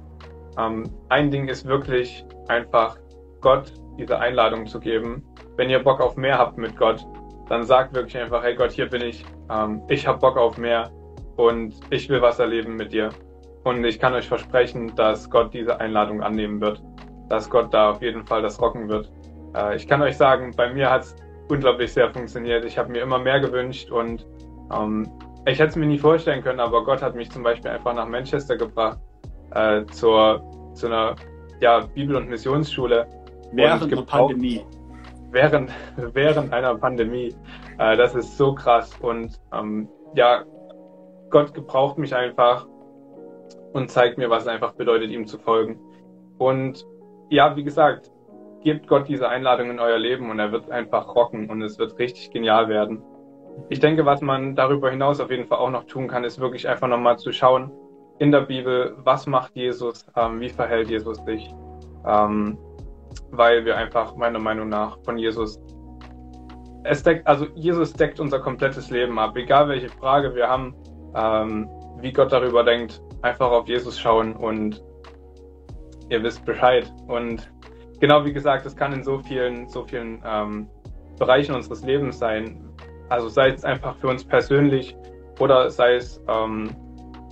Ähm, 0.58 0.84
ein 1.10 1.30
Ding 1.30 1.48
ist 1.48 1.66
wirklich 1.66 2.24
einfach 2.48 2.96
Gott 3.40 3.74
diese 3.98 4.18
Einladung 4.18 4.66
zu 4.66 4.80
geben. 4.80 5.22
Wenn 5.56 5.68
ihr 5.68 5.80
Bock 5.80 6.00
auf 6.00 6.16
mehr 6.16 6.38
habt 6.38 6.56
mit 6.56 6.76
Gott, 6.76 7.06
dann 7.48 7.64
sagt 7.64 7.94
wirklich 7.94 8.16
einfach, 8.16 8.42
hey 8.42 8.54
Gott, 8.54 8.70
hier 8.70 8.88
bin 8.88 9.02
ich. 9.02 9.24
Ähm, 9.50 9.82
ich 9.88 10.06
habe 10.06 10.18
Bock 10.18 10.36
auf 10.36 10.56
mehr 10.56 10.90
und 11.36 11.74
ich 11.90 12.08
will 12.08 12.22
was 12.22 12.38
erleben 12.38 12.76
mit 12.76 12.92
dir. 12.92 13.10
Und 13.64 13.84
ich 13.84 13.98
kann 13.98 14.14
euch 14.14 14.26
versprechen, 14.26 14.94
dass 14.96 15.28
Gott 15.28 15.52
diese 15.52 15.80
Einladung 15.80 16.22
annehmen 16.22 16.60
wird 16.60 16.82
dass 17.30 17.48
Gott 17.48 17.72
da 17.72 17.92
auf 17.92 18.02
jeden 18.02 18.26
Fall 18.26 18.42
das 18.42 18.60
rocken 18.60 18.88
wird. 18.88 19.10
Äh, 19.54 19.76
ich 19.76 19.88
kann 19.88 20.02
euch 20.02 20.16
sagen, 20.16 20.52
bei 20.54 20.70
mir 20.70 20.90
hat 20.90 21.02
es 21.02 21.16
unglaublich 21.48 21.92
sehr 21.92 22.12
funktioniert. 22.12 22.64
Ich 22.64 22.76
habe 22.76 22.92
mir 22.92 23.00
immer 23.00 23.18
mehr 23.18 23.40
gewünscht 23.40 23.90
und 23.90 24.26
ähm, 24.76 25.08
ich 25.46 25.58
hätte 25.58 25.70
es 25.70 25.76
mir 25.76 25.86
nie 25.86 25.98
vorstellen 25.98 26.42
können, 26.42 26.60
aber 26.60 26.84
Gott 26.84 27.00
hat 27.00 27.14
mich 27.14 27.30
zum 27.30 27.42
Beispiel 27.42 27.70
einfach 27.70 27.94
nach 27.94 28.06
Manchester 28.06 28.56
gebracht 28.56 28.98
äh, 29.54 29.84
zur, 29.86 30.42
zu 30.74 30.86
einer 30.86 31.16
ja, 31.60 31.80
Bibel- 31.80 32.16
und 32.16 32.28
Missionsschule. 32.28 33.06
Während 33.52 33.90
der 33.90 34.02
Pandemie. 34.02 34.64
Während, 35.30 35.70
während 35.96 36.52
einer 36.52 36.74
Pandemie. 36.74 37.34
Äh, 37.78 37.96
das 37.96 38.14
ist 38.14 38.36
so 38.36 38.54
krass. 38.54 38.90
Und 39.00 39.40
ähm, 39.52 39.88
ja, 40.14 40.44
Gott 41.30 41.54
gebraucht 41.54 41.96
mich 41.96 42.14
einfach 42.14 42.66
und 43.72 43.90
zeigt 43.90 44.18
mir, 44.18 44.30
was 44.30 44.42
es 44.44 44.48
einfach 44.48 44.72
bedeutet, 44.72 45.10
ihm 45.10 45.26
zu 45.26 45.38
folgen. 45.38 45.78
Und 46.38 46.86
ja, 47.28 47.56
wie 47.56 47.64
gesagt, 47.64 48.10
gebt 48.62 48.86
Gott 48.88 49.08
diese 49.08 49.28
Einladung 49.28 49.70
in 49.70 49.80
euer 49.80 49.98
Leben 49.98 50.30
und 50.30 50.38
er 50.38 50.52
wird 50.52 50.70
einfach 50.70 51.14
rocken 51.14 51.48
und 51.48 51.62
es 51.62 51.78
wird 51.78 51.98
richtig 51.98 52.30
genial 52.30 52.68
werden. 52.68 53.02
Ich 53.68 53.80
denke, 53.80 54.04
was 54.06 54.20
man 54.20 54.54
darüber 54.54 54.90
hinaus 54.90 55.20
auf 55.20 55.30
jeden 55.30 55.46
Fall 55.46 55.58
auch 55.58 55.70
noch 55.70 55.84
tun 55.84 56.08
kann, 56.08 56.24
ist 56.24 56.40
wirklich 56.40 56.68
einfach 56.68 56.88
nochmal 56.88 57.18
zu 57.18 57.32
schauen 57.32 57.72
in 58.18 58.30
der 58.30 58.42
Bibel, 58.42 58.96
was 58.98 59.26
macht 59.26 59.56
Jesus, 59.56 60.06
ähm, 60.16 60.40
wie 60.40 60.50
verhält 60.50 60.90
Jesus 60.90 61.18
sich, 61.24 61.54
ähm, 62.06 62.58
weil 63.30 63.64
wir 63.64 63.76
einfach 63.76 64.14
meiner 64.14 64.38
Meinung 64.38 64.68
nach 64.68 64.98
von 65.04 65.16
Jesus 65.16 65.58
es 66.84 67.02
deckt, 67.02 67.26
also 67.26 67.46
Jesus 67.54 67.92
deckt 67.92 68.20
unser 68.20 68.40
komplettes 68.40 68.90
Leben 68.90 69.18
ab, 69.18 69.36
egal 69.36 69.68
welche 69.68 69.88
Frage 69.88 70.34
wir 70.34 70.48
haben, 70.48 70.74
ähm, 71.14 71.68
wie 72.00 72.12
Gott 72.12 72.32
darüber 72.32 72.64
denkt, 72.64 73.02
einfach 73.22 73.50
auf 73.50 73.68
Jesus 73.68 73.98
schauen 73.98 74.34
und 74.34 74.82
ihr 76.08 76.22
wisst 76.22 76.44
Bescheid. 76.44 76.92
Und 77.06 77.50
genau 78.00 78.24
wie 78.24 78.32
gesagt, 78.32 78.66
es 78.66 78.76
kann 78.76 78.92
in 78.92 79.02
so 79.02 79.18
vielen, 79.18 79.68
so 79.68 79.84
vielen 79.84 80.22
ähm, 80.24 80.68
Bereichen 81.18 81.54
unseres 81.54 81.82
Lebens 81.82 82.18
sein. 82.18 82.68
Also 83.08 83.28
sei 83.28 83.50
es 83.50 83.64
einfach 83.64 83.96
für 83.96 84.08
uns 84.08 84.24
persönlich 84.24 84.96
oder 85.38 85.70
sei 85.70 85.96
es 85.96 86.22
ähm, 86.28 86.70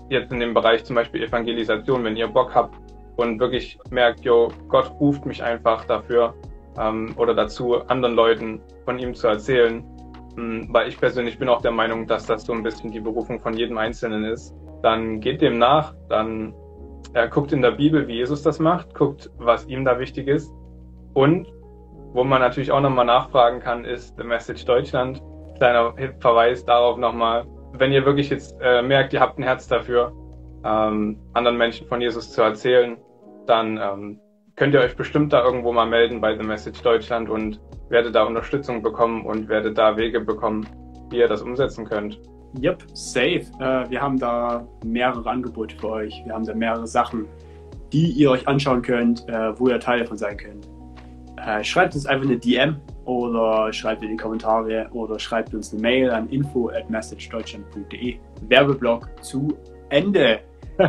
jetzt 0.09 0.33
in 0.33 0.41
dem 0.41 0.55
Bereich 0.55 0.85
zum 0.85 0.97
Beispiel 0.97 1.23
Evangelisation, 1.23 2.05
wenn 2.05 2.17
ihr 2.17 2.29
Bock 2.29 2.55
habt 2.55 2.77
und 3.17 3.39
wirklich 3.41 3.79
merkt, 3.91 4.21
jo, 4.21 4.49
Gott 4.69 4.91
ruft 5.01 5.27
mich 5.27 5.43
einfach 5.43 5.85
dafür 5.85 6.35
ähm, 6.79 7.15
oder 7.17 7.35
dazu, 7.35 7.77
anderen 7.89 8.15
Leuten 8.15 8.61
von 8.85 8.99
ihm 8.99 9.15
zu 9.15 9.29
erzählen. 9.29 9.85
Ähm, 10.37 10.69
weil 10.71 10.89
ich 10.89 10.99
persönlich 10.99 11.39
bin 11.39 11.49
auch 11.49 11.63
der 11.63 11.73
Meinung, 11.73 12.07
dass 12.07 12.27
das 12.27 12.45
so 12.45 12.53
ein 12.53 12.63
bisschen 12.63 12.91
die 12.91 13.01
Berufung 13.01 13.41
von 13.41 13.55
jedem 13.55 13.79
Einzelnen 13.79 14.25
ist. 14.25 14.55
Dann 14.83 15.21
geht 15.21 15.41
dem 15.41 15.59
nach, 15.59 15.95
dann 16.09 16.55
äh, 17.15 17.29
guckt 17.29 17.53
in 17.53 17.63
der 17.63 17.73
Bibel, 17.73 18.07
wie 18.07 18.17
Jesus 18.17 18.43
das 18.43 18.59
macht, 18.59 18.95
guckt, 18.95 19.31
was 19.39 19.67
ihm 19.67 19.85
da 19.85 19.99
wichtig 19.99 20.29
ist. 20.29 20.53
Und 21.15 21.49
wo 22.13 22.25
man 22.25 22.41
natürlich 22.41 22.73
auch 22.73 22.81
nochmal 22.81 23.05
nachfragen 23.05 23.61
kann, 23.61 23.85
ist 23.85 24.17
The 24.17 24.25
Message 24.25 24.65
Deutschland. 24.65 25.23
Kleiner 25.57 25.95
Verweis 26.21 26.65
darauf 26.65 26.97
nochmal, 26.97 27.47
wenn 27.73 27.93
ihr 27.93 28.05
wirklich 28.05 28.31
jetzt 28.31 28.57
äh, 28.61 28.83
merkt, 28.83 29.13
ihr 29.13 29.21
habt 29.21 29.39
ein 29.39 29.43
Herz 29.43 29.69
dafür, 29.69 30.13
ähm, 30.65 31.19
anderen 31.35 31.59
Menschen 31.59 31.87
von 31.87 32.01
Jesus 32.01 32.33
zu 32.33 32.43
erzählen, 32.43 32.97
dann 33.47 33.79
ähm, 33.79 34.21
könnt 34.57 34.75
ihr 34.75 34.81
euch 34.81 34.97
bestimmt 34.97 35.33
da 35.33 35.45
irgendwo 35.45 35.73
mal 35.73 35.87
melden 35.87 36.21
bei 36.21 36.37
The 36.37 36.45
Message 36.45 36.83
Deutschland 36.83 37.29
und 37.29 37.61
werdet 37.89 38.15
da 38.15 38.25
Unterstützung 38.25 38.83
bekommen 38.83 39.25
und 39.25 39.49
werdet 39.49 39.79
da 39.79 39.97
Wege 39.97 40.21
bekommen, 40.21 40.67
wie 41.11 41.19
ihr 41.19 41.29
das 41.29 41.43
umsetzen 41.43 41.87
könnt. 41.87 42.21
Yep, 42.57 42.85
safe. 42.95 43.45
Äh, 43.61 43.91
wir 43.91 44.01
haben 44.01 44.19
da 44.19 44.67
mehrere 44.85 45.29
Angebote 45.29 45.77
für 45.77 45.91
euch. 45.91 46.23
Wir 46.25 46.35
haben 46.35 46.47
da 46.47 46.55
mehrere 46.55 46.87
Sachen, 46.87 47.27
die 47.93 48.11
ihr 48.11 48.31
euch 48.31 48.47
anschauen 48.49 48.83
könnt, 48.83 49.29
äh, 49.29 49.59
wo 49.59 49.69
ihr 49.69 49.79
Teil 49.79 50.01
davon 50.01 50.17
sein 50.17 50.37
könnt. 50.37 50.69
Äh, 51.37 51.63
schreibt 51.63 51.95
uns 51.95 52.07
einfach 52.07 52.27
eine 52.27 52.39
DM 52.39 52.77
oder 53.05 53.73
schreibt 53.73 54.03
in 54.03 54.11
die 54.11 54.17
Kommentare 54.17 54.89
oder 54.93 55.19
schreibt 55.19 55.55
uns 55.55 55.73
eine 55.73 55.83
Mail 55.83 56.11
an 56.11 56.29
info 56.31 56.71
at 56.71 56.91
messagedeutschland.de. 56.91 58.17
Werbeblock 58.49 59.09
zu 59.23 59.57
Ende. 59.91 60.41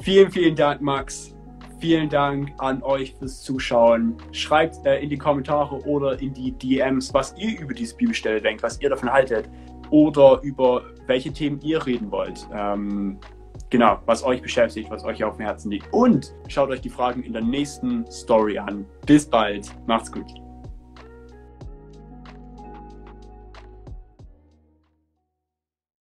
vielen, 0.00 0.30
vielen 0.30 0.56
Dank, 0.56 0.80
Max. 0.80 1.34
Vielen 1.78 2.08
Dank 2.08 2.50
an 2.58 2.82
euch 2.82 3.14
fürs 3.14 3.42
Zuschauen. 3.42 4.16
Schreibt 4.32 4.84
äh, 4.86 5.00
in 5.00 5.10
die 5.10 5.18
Kommentare 5.18 5.76
oder 5.86 6.18
in 6.20 6.32
die 6.32 6.52
DMs, 6.52 7.12
was 7.12 7.34
ihr 7.36 7.60
über 7.60 7.74
diese 7.74 7.94
Bibelstelle 7.94 8.40
denkt, 8.40 8.62
was 8.62 8.80
ihr 8.80 8.88
davon 8.88 9.12
haltet 9.12 9.48
oder 9.90 10.40
über 10.42 10.82
welche 11.06 11.32
Themen 11.32 11.60
ihr 11.62 11.84
reden 11.84 12.10
wollt. 12.10 12.46
Ähm, 12.54 13.18
genau, 13.70 13.98
was 14.06 14.24
euch 14.24 14.42
beschäftigt, 14.42 14.90
was 14.90 15.04
euch 15.04 15.22
auf 15.24 15.36
dem 15.36 15.46
Herzen 15.46 15.70
liegt. 15.70 15.92
Und 15.92 16.34
schaut 16.48 16.70
euch 16.70 16.80
die 16.80 16.90
Fragen 16.90 17.22
in 17.22 17.32
der 17.32 17.42
nächsten 17.42 18.10
Story 18.10 18.58
an. 18.58 18.86
Bis 19.06 19.26
bald. 19.26 19.70
Macht's 19.86 20.10
gut. 20.10 20.43